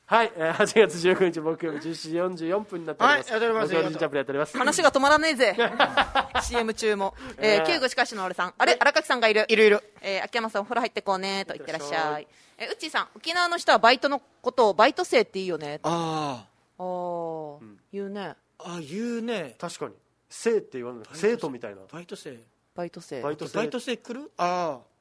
[0.06, 3.32] はい、えー8月19日木曜日10時44分になっております。
[3.32, 4.56] はいやっております木曜日ジャンプでやっております。
[4.56, 5.56] 話が止まらねえぜ。
[6.44, 8.54] CM 中も、えー、旧具しかしの俺さん。
[8.56, 9.46] あれ荒垣さんがいる。
[9.48, 12.28] いるいる、えー、秋山さんお風呂入ってこうねと言ってらっしゃい。
[12.58, 15.80] えー、うっちーさん沖縄の人はバイトのことをバイト生っていいよね。
[15.82, 16.46] あ
[16.78, 17.58] あー、
[17.92, 18.20] 言うね。
[18.20, 19.56] ーあ言うね。
[19.58, 19.94] 確かに。
[20.34, 21.04] 生って言わない。
[21.12, 21.82] 生徒みたいな。
[21.90, 22.38] バイト生
[22.74, 23.22] バイト生。
[23.22, 23.56] バイト生。
[23.56, 24.32] バイト生来る？
[24.36, 24.94] ああ。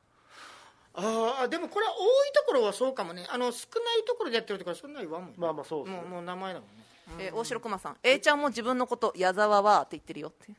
[0.96, 3.26] ああでもこれは多いところはそうかもね。
[3.30, 5.38] あの少ないところでやってるとかそんな言わんもんね。
[5.40, 6.02] まあまあそうですね。
[6.02, 6.84] もうもう名前だもんね。
[7.20, 7.98] えー大城駒さん。
[8.04, 10.54] A ちゃんも自分のこと矢沢はって言ってるよって。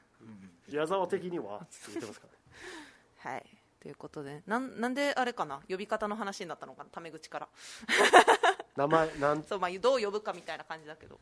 [0.69, 2.39] 矢沢的にはって言ってますからね。
[3.37, 3.47] はい。
[3.81, 4.43] ということで。
[4.47, 5.61] なんなんであれかな？
[5.69, 6.91] 呼び方の話になったのかな？
[6.91, 7.49] タメ口から。
[8.77, 11.21] 名前、なん、 そう、まあ、どう呼ぶかみたいな感じだけど、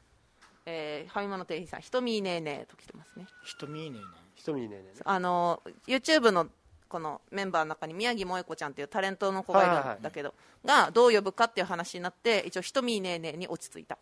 [0.67, 3.27] えー、ファミマの店員さん「ひとみーねーねー」と来てますね。
[3.45, 6.49] 人見いねえなひとみねねねあの YouTube の
[6.89, 10.35] このメンバーの中に宮城萌子ちゃんっていうタレントの子がいるんだけど、
[10.65, 13.97] がどう呼ぶかっていう話になって一応ひとみねねに落ち着いた、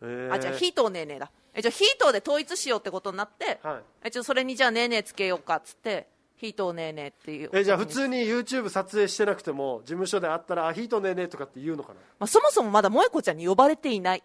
[0.00, 0.32] えー。
[0.32, 1.30] あじゃあヒートーねーねーだ。
[1.56, 4.08] 一応ヒートーで統一しようってことになって、はい。
[4.08, 6.08] 一応それにじゃあねーねーつけようかっつって
[6.42, 7.50] ヒートーねーねーっていう。
[7.52, 12.00] えじゃあ普通に YouTube 撮影してなくても事務所で会ったら「あヒートねえね」とかって言うのかな？
[12.18, 14.22] まあ、そもそもまだ萌子ちゃんに呼ばれていない。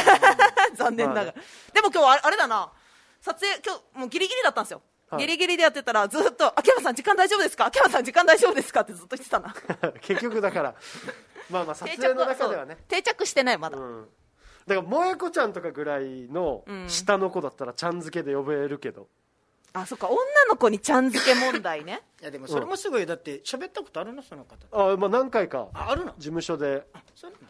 [0.74, 1.42] 残念ながら、ま
[1.74, 2.72] でも今日あれあれだな。
[3.20, 4.80] 撮影今日もうギリギリだったんですよ、
[5.10, 5.20] はい。
[5.20, 7.66] ギリギリでやってたらずっと「秋山さん時間大丈夫ですか？
[7.66, 9.54] 秋山さん時間大丈夫ですか?」ってずっと言ってたな。
[10.00, 10.74] 結局だから。
[11.50, 12.78] まあまあ撮影の中ではね。
[12.88, 14.08] 定着してないまだ、うん。
[14.66, 19.08] だから萌子ちゃんとかぐらいの下の子だったらちゃん付けで呼べるけど、
[19.76, 20.18] あそっか女
[20.48, 22.00] の子にちゃん付け問題ね。
[22.22, 24.22] いやでもそれもすごいだって喋ったことあるの？
[24.22, 24.92] その方。
[24.92, 25.68] あまあ何回か。
[25.74, 26.12] ああるの？
[26.12, 26.86] 事務所で。
[27.14, 27.46] そうなんだ。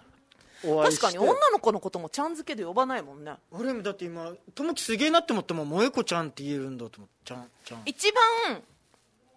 [0.67, 1.03] お会いして。
[1.03, 3.35] 確かに女の子のこともちゃん付けで呼ばないもんね。
[3.51, 7.83] 俺もだって今友樹すげえなって思っても萌子ちゃんって言えるんだと思ってちゃんちゃん。
[7.85, 8.63] 一番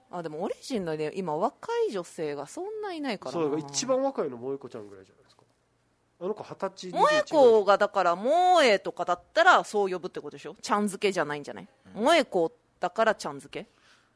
[0.09, 3.41] あでもオリジンのね今若い女性がそんないないからな。
[3.41, 5.43] そうだから一番若いの萌子ちゃんぐらいじゃないですか。
[6.21, 8.33] あの子二十歳萌子がだから萌
[8.63, 10.55] えとかだったらそう呼ぶってことでしょ？
[10.61, 11.67] ちゃん付けじゃないんじゃない？
[11.93, 13.69] 萌子だからちゃん付け？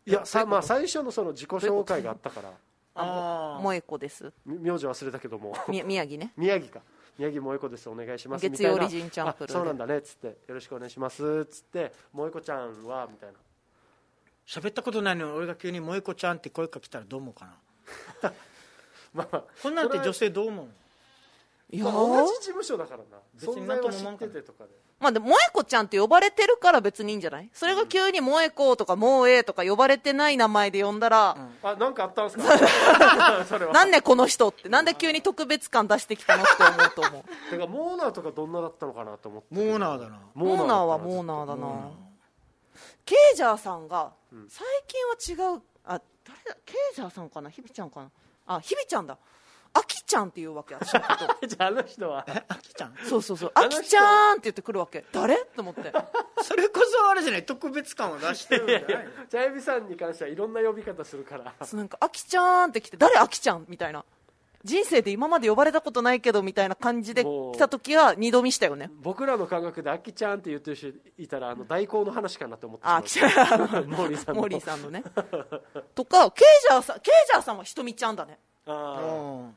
[0.10, 2.52] いやさ、まあ、最初のその自己紹介があったから。
[2.96, 3.62] あー。
[3.62, 4.32] 萌子です。
[4.46, 5.56] み名字忘れたけども。
[5.68, 6.34] み宮城ね？
[6.38, 6.82] 宮城か。
[7.18, 7.90] 宮城萌子です。
[7.90, 8.42] お願いします。
[8.42, 8.88] 月曜みたいな。
[8.88, 10.28] オリジンチャンプルそうなんだねっつって。
[10.28, 11.24] よろしくお願いします。
[11.44, 11.94] っつって。
[12.14, 13.38] 萌子ちゃんはみたいな。
[14.48, 18.34] 喋ったことないのに俺が急に萌子ちゃんって声かけたらどう思うかな。
[19.14, 20.68] まあまあこんなんて女性どう思う
[21.74, 23.04] いやまあ同じ事務所だからな。
[23.40, 27.50] 存在は知っててとかでまあでも萌子ちゃんって呼ばれてるから別にいいんじゃない？
[27.54, 32.44] それが急に萌子とか萌えとか呼ばれてない名前で呼んだら、あなんかあったんすか？
[33.48, 33.74] それは。
[33.74, 34.68] なんでこの人って？
[34.70, 37.24] なんで急に特別感出してきたのって思うと思う。
[37.52, 39.48] だからモーナーとかどんなだったのかなと思って。
[39.56, 40.20] モーナーだな。
[40.36, 41.90] モーナーはモーナーだな。
[43.06, 44.12] ケイジャーさんが
[44.50, 45.62] 最近は違う。
[45.86, 46.56] あ誰だ？
[46.66, 47.50] ケイジャーさんかな？
[47.50, 48.12] ひびちゃんかな？
[48.46, 49.18] あひびちゃんだ
[49.74, 51.08] あきちゃんっていうわけ私のこ
[51.42, 51.48] と。
[51.48, 52.26] じゃああの人は。
[52.28, 52.96] えあきちゃん？
[53.08, 53.52] そうそうそう。
[53.54, 55.06] あきちゃんって言ってくるわけ。
[55.12, 55.38] 誰？
[55.56, 55.94] と思って。
[56.44, 57.46] それこそあれじゃない？
[57.46, 59.12] 特別感を出してるんじゃないの？
[59.30, 61.54] ジャイビさんに関してはいろんな呼び方するから。
[61.66, 63.66] そうなんかあきちゃんって来て誰あきちゃん？
[63.70, 64.04] みたいな。
[64.64, 68.92] 人生で今まで呼ばれたことないけどみたいな感じで来た時は二度見したよね。
[69.02, 73.00] 僕らの感覚で「あきちゃん」って言ってる人いたらあの代行の話かなって思ってしまう。
[73.00, 73.26] あきちゃ
[73.58, 74.42] んモーリーさんの。
[74.42, 75.04] モーリーさんのね。
[75.96, 78.38] とかケイジャーさんケイジャーさんはひとみちゃんだね。
[78.68, 79.56] あうん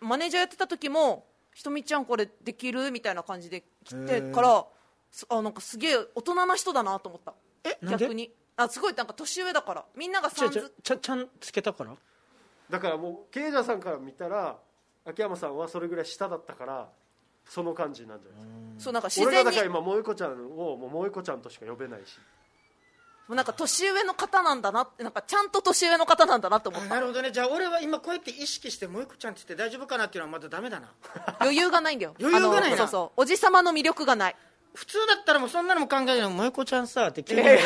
[0.00, 1.24] マネージャーやってた時も
[1.54, 4.66] ひとみちゃんこれできるみたいな感じで来てから
[5.10, 7.34] すあなんかすげえ大人な人だなと思った。
[7.64, 8.04] えなんで？
[8.04, 8.30] 逆に。
[8.56, 9.84] あすごいなんか年上だから。
[9.96, 11.92] みんながちゃちゃさんずちゃちゃんつけたから？
[11.92, 11.96] ー
[12.70, 14.56] だからもうケイジャーさんから見たら
[15.06, 16.88] 秋山さんはそれぐらい下だったから
[17.46, 18.84] その感じなんじゃないですか。
[18.84, 22.18] そうなんか自俺が然にだから今萌子ちゃんをもう萌子ちゃんとしか呼べないし。
[22.18, 22.22] も
[23.34, 26.88] うなんか年上の方なんだなってなんかちゃんと年上の方なんだなと思った。
[26.88, 27.30] なるほどね。
[27.30, 30.88] じゃあ俺は今こうやって意識して萌子ちゃんって言って大丈夫かなっていうのはまだダメだな。
[31.40, 32.14] 余裕がないんだよ。
[32.20, 33.20] 余裕がないそうそう。
[33.20, 34.36] おじさまの魅力がない。
[34.74, 37.56] 普通だったらもうそんなのも考えないの萌子ちゃんさって急にその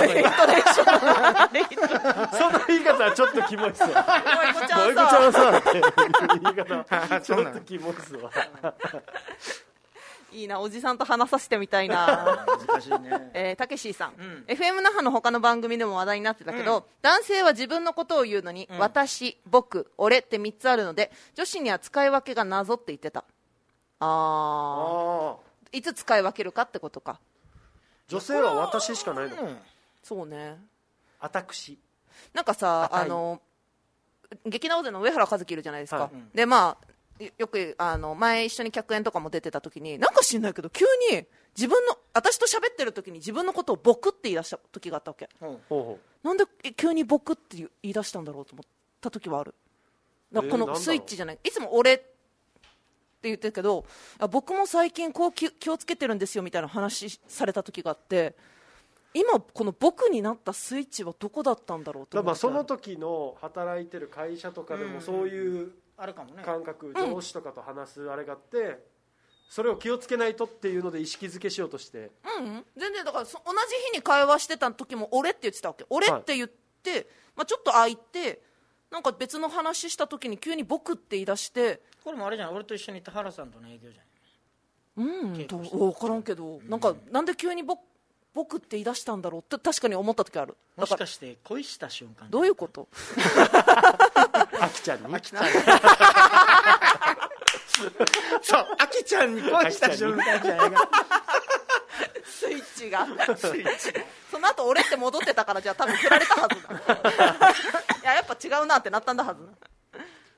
[2.67, 5.83] 言い方はちょっとキモいっすわ萌子ちゃんさゃん さっていう
[6.43, 7.21] 言い方。
[7.21, 8.31] ちょっとキモいっすわ
[10.33, 12.47] いいなおじさんと話させてみたいな。
[12.69, 13.31] 難しいね。
[13.35, 14.45] えーたけしーさん、ん。
[14.47, 23.21] FM 那覇の他の番組でも話題になってたけど、男性は自分のことを言うのに、私、僕、俺って3つあるので女子には使い分けがなぞって言ってた。
[23.21, 23.25] あ
[24.01, 25.77] ああー。
[25.79, 27.21] いつ使い分けるかってことか。
[28.09, 29.37] 女性は私しかないの？
[29.43, 29.59] うん。
[30.03, 30.59] そうね。
[31.21, 31.79] 私。
[32.35, 33.05] なんかさあたい。
[33.05, 33.41] あの
[34.47, 36.37] 劇団大勢の上原和樹いるじゃないですか、はい。
[36.37, 36.92] でまあ
[37.27, 45.29] よよくあの前一緒に客演とかも出てた時になんか知んないけど急に自分の私と喋ってる時に自分のことを僕って言い出した時があったわけ。
[46.23, 48.71] なんでえ急に僕って言い出したんだろうと思っ
[49.01, 49.55] た時はある。
[50.33, 53.85] だからこのスイッチじゃない、いつも俺って言ってるけど
[54.19, 58.35] あ僕も最近こう気気をつけてるんですよみたいな話された時があって
[59.15, 65.71] 今この僕になったスイッチはどこだったんだろううだからまあその時の働いてる会社とかでもそういう
[66.03, 66.43] あるかもね。
[66.43, 68.85] 感覚上司とかと話すあれがあって
[69.49, 72.11] それを気をつけないとっていうので意識づけしようとして。
[72.39, 73.59] うんうん、全然だからそ同じ
[73.93, 75.87] 日に会話してた時も俺って言ってたわけ。
[75.91, 78.43] 俺って言って、まあ、ちょっと空いて
[78.91, 81.81] なんか別の話した時に急に僕って言い出して。
[82.03, 85.05] これもあれじゃん俺と一緒にいた原さんとの営業じゃん。
[85.05, 87.81] うん稽古して分からんけど、なんかなんで急に僕
[88.35, 90.57] 僕って言い出したんだろうって確かに思った時ある。
[90.77, 92.89] もしかして恋した瞬間どういうこと？
[94.61, 95.13] あきちゃんに？
[98.43, 100.89] そうあきちゃんに恋した瞬間じゃないか。
[102.25, 103.07] スイッチが。
[103.37, 106.71] そのの後俺って戻ってたからじゃあ多分振られたはずだ。
[108.03, 109.41] いややっぱ違うなってなったんだはず。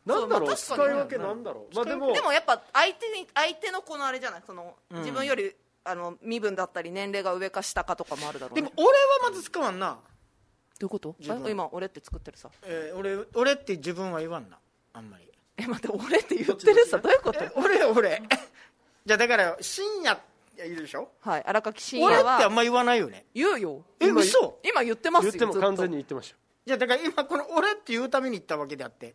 [0.05, 0.55] なんだろう？
[0.57, 1.75] 使い分けなんだろう。
[1.75, 2.13] まあでも。
[2.13, 4.43] でもやっぱ相手に相手のこのあれじゃない？
[4.47, 8.63] その、自分よりあの身分だったり年齢が上か下かとかもあるだろうね。
[8.63, 9.99] でも俺はまず使わんな、ど
[10.85, 11.17] ういうこと？
[11.49, 12.51] 今俺って作ってるさ。
[12.63, 14.59] えー俺俺って自分は言わんな。
[14.93, 15.25] あんまり。
[15.57, 16.99] え待って俺って言ってるさ？
[16.99, 17.45] どういうこと？
[17.45, 18.23] え俺俺。
[19.07, 20.19] じゃあだから深夜
[20.57, 21.11] いるでしょ？
[21.21, 23.27] はい荒垣真俺也はってあんま言わないよね。
[23.35, 23.85] 言うよ。
[24.01, 24.59] え嘘。
[24.65, 29.15] 今言ってますよ言っても完全に言ってましたじゃあだから今この俺って言うために言ったわけであって。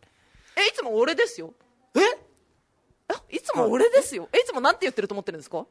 [0.56, 1.54] えいつも俺ですよ。
[1.94, 2.00] え？
[2.00, 4.28] えいつも俺ですよ。
[4.32, 5.66] えいつもなんて言ってると思ってるんですか？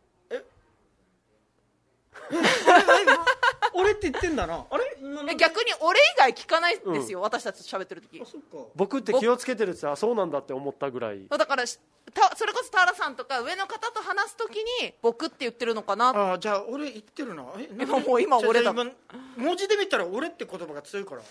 [3.73, 4.65] 俺って言ってんだな。
[4.69, 4.83] あれ？
[5.31, 8.21] え逆に俺以外聞かないですよ、私たちと喋ってる時。
[8.21, 8.69] あそっか。
[8.75, 11.27] 僕って気をつけてるってあそうなんだって思ったぐらい。
[11.29, 11.79] だからし
[12.13, 16.09] たそれこそ田原さんとか上の方と話す時に僕って言ってるのかな。
[16.09, 17.45] ああじゃあ俺言ってるな。
[17.57, 17.83] えなんで？
[17.85, 21.21] 今もう今俺だじゃあじゃあ今文字で見たら俺って言葉が強いから。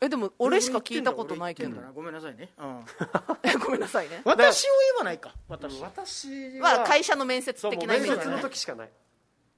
[0.00, 1.68] えでも俺しか聞いたことないけど。
[1.68, 1.92] 俺言ってんだな。
[1.94, 2.84] ごめんなさいね、うん、
[3.44, 4.20] え ごめんなさいね。
[4.24, 5.32] 私を言わないか。
[5.48, 5.80] 私。
[5.80, 8.90] 私はまあ会社の面接そうも的う面接のなイメージだね時しかない。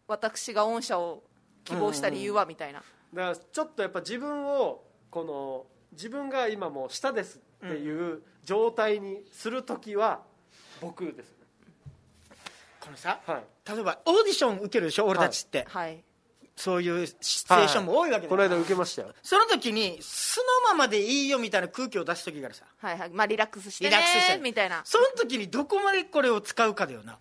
[0.07, 1.23] 私が御社を
[1.65, 10.23] 希望した理由はみたいな、だからちょっとやっぱ自分をこの自分が今もう下ですっていう状態にする時は
[10.81, 11.47] 僕ですね。
[12.81, 13.45] このさはい。
[13.67, 16.03] 例えばオーディション受けるでしょ俺たちって、はい。
[16.57, 19.09] そういうシチュエーションも多いわけだこの間受けましたよ。
[19.23, 22.65] その時に素のままでいいよみたいな空気を出す時があるさ。
[22.79, 23.11] はいはい。
[23.11, 24.83] まあリラックスしてねリラックスしてみたいな。
[24.85, 27.19] その時にどこまでこれを使うかだよな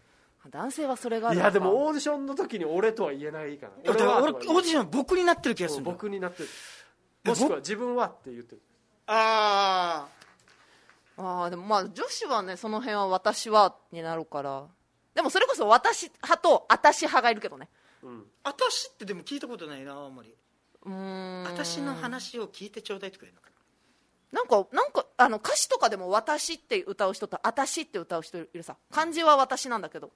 [0.50, 4.22] 男性はそれがあるいやでもオーディションの時に俺とは言えないからだから。
[4.22, 5.90] 俺オーディション僕になってる気がするんだ。
[5.92, 6.50] よ僕になってる。
[7.24, 8.62] もしくは自分はって言ってる。
[9.08, 10.08] あ
[11.16, 14.66] ああでもまあ女子はねその辺は私はになるから。
[15.16, 17.70] でもそれこそ私派と私派がいるけどね。
[18.02, 18.26] うん。
[18.44, 20.36] あ私ってでも聞いたことないなあんまり
[20.86, 21.44] うーん。
[21.44, 23.50] 私の話を聞いてちょうだいとか言うのか
[24.32, 24.44] な。
[24.44, 28.76] んかなんかあの歌詞とかでも「私」って歌う人と「私」って歌う人いるさ。
[28.92, 30.08] 漢字は私なんだけど。
[30.08, 30.12] な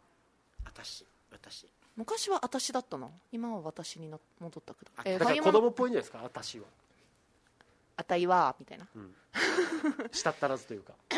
[0.73, 1.67] 私私。
[1.95, 4.91] 昔は私だったな今は私にな戻ったけど。
[4.97, 6.19] あえーだから子供っぽいんじゃないですか？
[6.23, 6.65] 私は。
[7.95, 8.87] あたいはみたいな。
[10.11, 10.93] したったらずというか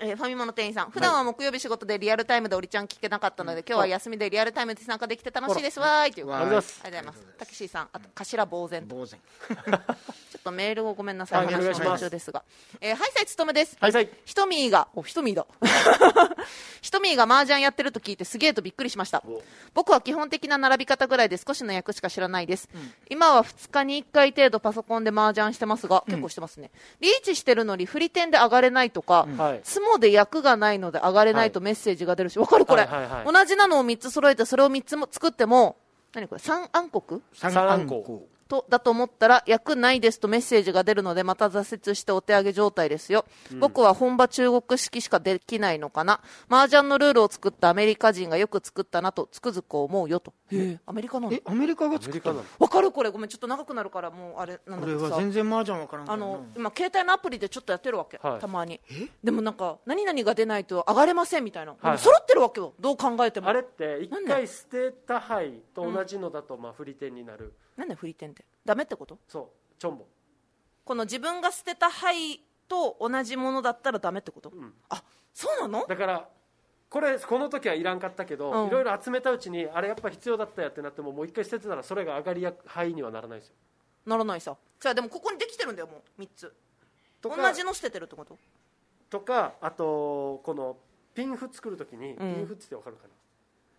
[0.00, 0.90] えーファミマの店員さん。
[0.90, 5.80] 普段は木曜日仕事でリアルタイムでおりちゃん聞けなかったので、今日は休みでリアルタイムで参加できて楽しいです。
[5.80, 6.22] わーいとい。
[6.22, 6.62] うわありがとうござい。
[6.62, 7.38] ますありがとうございます。
[7.38, 7.88] タキシーさん。
[7.92, 9.20] あと頭呆然呆然
[9.56, 12.00] ちょっとメールをごめんなさい、はい話のお願いします。
[12.02, 12.42] 途中ですが、
[12.80, 13.76] えー、ハイサイつとめです。
[13.80, 15.46] はいはいひとみーが、お、ひとみーだ。
[16.82, 19.22] ひとみーが麻雀やってると聞いてすげえとびっくりしました。
[19.74, 22.68] 僕は基本的な並び方ぐらいで少しの役しか知らないです。
[23.08, 26.70] 今は2日に1回程度パソコンで麻雀してますが、結構してますね。
[27.00, 33.32] リーチしてるのに振り点で上がれないとか、はいツモで役がないので上がれないとメッセージが出るし、わかるこれ、はいはいはい。
[33.32, 35.76] 同じなのを3つ揃えてそれを3つも作っても、
[36.12, 37.20] 何これ、3暗黒？
[37.32, 43.24] 三暗号とだと思ったら役ないですとメッセージが出るのでまた挫折してお手上げ状態ですよ、
[43.58, 46.20] 僕は本場中国式しかできないのかな。
[46.48, 50.32] 麻雀のルールを作ったアメリカ人がよく作ったなとつくづく思うよと。
[50.50, 51.32] へえアメリカなの？
[51.32, 52.44] えアメリカが作ったの？
[52.58, 52.92] わかる？
[52.92, 53.10] これ。
[53.10, 55.14] ごめんちょっと長くなるからもうあれなんだけ俺どさ。
[55.16, 58.40] は全然麻雀わからんあの今携帯のアプリでちょっとやってるわけ、はい。
[58.40, 58.80] たまに。
[59.24, 61.98] でもなんか何々が出ないと上がれませんみたいな、はい。
[61.98, 62.74] 揃ってるわけよ。
[62.78, 63.48] どう考えても。
[63.48, 68.44] あれって一回捨てた牌と同じのだとまあ振り点になるなんで振り点って。
[68.64, 69.18] ダメってこと？
[69.28, 69.46] そう。
[69.78, 70.06] チョンボ。
[70.84, 74.72] この自分が捨てた牌と同じものだったらダメってこと、ん。
[74.88, 75.02] あ
[75.32, 75.86] そうなの？
[75.86, 76.28] だから
[76.88, 78.68] これこの時はいらんかったけど、うん。
[78.68, 83.54] いろいろ集めたうちにあれやっぱ必要だったやってなってももう一回捨ててたらそれが上がりや範囲にはならないですよ。
[84.06, 84.56] ならないさ。
[84.80, 86.22] じゃあでもここにできてるんだよもう。
[86.22, 86.54] 3つ
[87.20, 88.38] とか同じの捨ててるってこと？
[89.10, 90.76] とかあとこの
[91.14, 92.16] ピンフ作る時に、ん。
[92.16, 93.08] ピンフって分かるかな？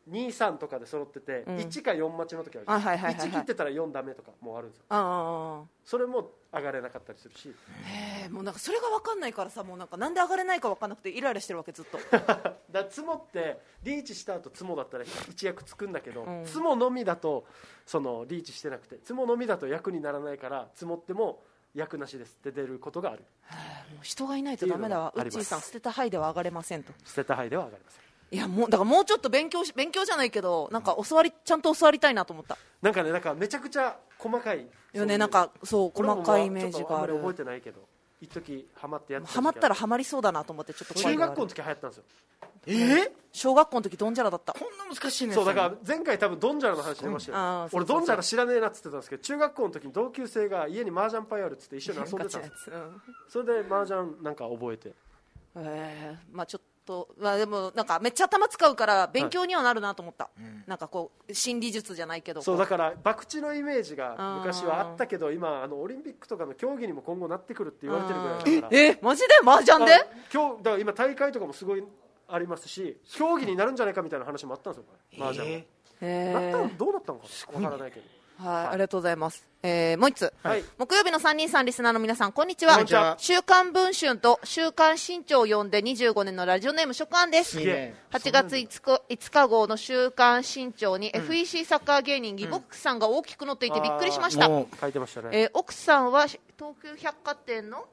[0.09, 1.55] 23とかで揃ってて、うん。
[1.57, 3.29] 1か4待ちの時あるあはいはいはいはい。
[3.29, 4.85] 1切ってたら4ダメとかもうあるんですよ。
[4.89, 7.49] あそれも上がれなかったりするし。
[7.49, 11.97] へえもうなんかそれが分かんないからさもうなんかなんで上がれないか分かんなくてイライラしてるわけずっと。
[12.11, 16.45] だからツモってリーチした後ツモだったら一役つくんだけど、うん。
[16.45, 17.45] ツモのみだと
[17.85, 21.43] そのリーチしてなくてツモのみだと役にならないからツモっても
[21.73, 23.19] 役なしですって出ることがある。
[23.91, 25.13] もう人がいないとダメだわ。
[25.13, 25.35] うのがあります。
[25.37, 26.93] ウッチーさん捨てた牌では上がれませんと。
[27.05, 32.57] 捨てた牌では上がりませんいやもうだからもうちょっと勉強し勉強じゃないけどなんか教わりちゃんと教わりたいなと思った。
[32.81, 37.15] なんかねなんかめちゃくちゃ細かいよねなんかそう細かいイメージがある。
[37.17, 37.81] 覚えてないけど
[38.19, 42.03] 一時ハマってやってハマったらハママりそうだなと思ってちょっと中学校の時流行ったんですよ。
[42.69, 44.51] えー、小学校の時ドンジャラだった。
[44.53, 52.71] こんな難しいねそうだから前回多分ドンジャラの話出ましたよ、俺ドンジャラ知らねえなっつってたんですけど中学校の時に同級生が家に麻雀パイあるっつって一緒に遊んでたんです
[53.29, 54.93] それで麻雀なんか覚えて。
[55.55, 56.35] えー。
[56.35, 60.29] まあちょっととまあでもなんかめっちゃ頭使うから勉強にはなるなと思った、
[60.65, 62.41] なんかこう心理術じゃないけど。
[62.41, 68.81] そうだから博打のイメージが昔はあったけど今あのオリンピックとかの競技にも今後なってくるって言われてるぐらいだから。
[68.81, 69.27] えマジで？
[69.43, 69.93] 麻雀で？
[69.93, 69.97] あ
[70.33, 71.83] 今日だから今大会とかもすごい
[72.29, 75.61] ありますし競技になるんじゃないかみたいな話もあったんですよ麻雀は
[76.01, 77.69] へなったどうなったのかな？
[77.69, 78.05] わからないけど
[78.37, 79.47] はい、ありがとうございます。
[79.63, 80.33] えー、もう一つ。
[80.43, 80.63] はい。
[80.77, 82.73] 木曜日の3人さんリスナーの皆さん、こんにちは。
[82.75, 83.15] こんにちは。
[83.17, 87.59] 週刊文春と週刊新潮を読んで25年のラジオネーム職案です。
[87.59, 94.47] いいね8月5日 ,5 日号の週刊新潮に FEC サッカー芸人ギボックスさんが大きく載っていてびっくりしました。
[94.47, 95.29] もう書いてましたね。
[95.31, 96.39] えー奥さんは東
[96.81, 97.85] 急百貨店の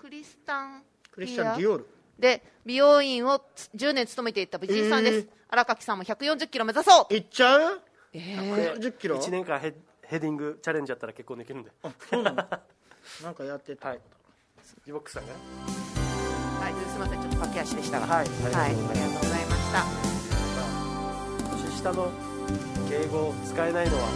[0.00, 0.82] クリスタン
[1.12, 1.86] クリスチャン・ディオール。
[2.18, 3.42] で美容院を
[3.76, 5.26] 10年務めていた藤井さんです、えー。
[5.48, 7.14] 荒垣さんも140キロ目指そう。
[7.14, 7.80] いっちゃう？
[8.14, 8.78] えー。
[8.78, 9.74] 110キロ？1年間ヘ
[10.10, 11.70] ヘディングチャレンジやったら結婚できるんで。
[12.10, 12.36] そうなの
[13.22, 14.00] なんかやってた、はい。
[14.84, 15.38] ギボックスさんがね。
[16.60, 18.06] はい、すみません、ちょっと駆け足でしたが。
[18.06, 18.16] はい。
[18.18, 19.84] はい、ありがとうございました。
[21.64, 22.10] 年下の
[22.88, 24.08] 敬語を使えないのは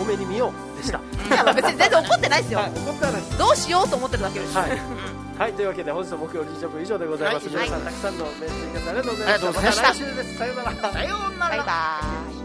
[0.00, 0.98] 多めに見ようでした。
[0.98, 2.58] いや、まあ別に全然怒ってないですよ。
[2.60, 2.70] はい。
[2.70, 3.38] 怒ってはないです。
[3.38, 4.56] どうしようと思ってるだけです。
[4.56, 4.70] はい、
[5.38, 7.68] はい、というわけで本日の木曜リージョブ以上でございます、はい。
[7.68, 9.34] 皆さんたくさんのメッセージありがとうございました。
[9.34, 9.82] ありがとうございました。
[9.82, 10.38] た来週です。
[10.38, 10.92] さようなら。
[10.92, 11.50] さようなら。
[11.50, 12.39] バイバーイ。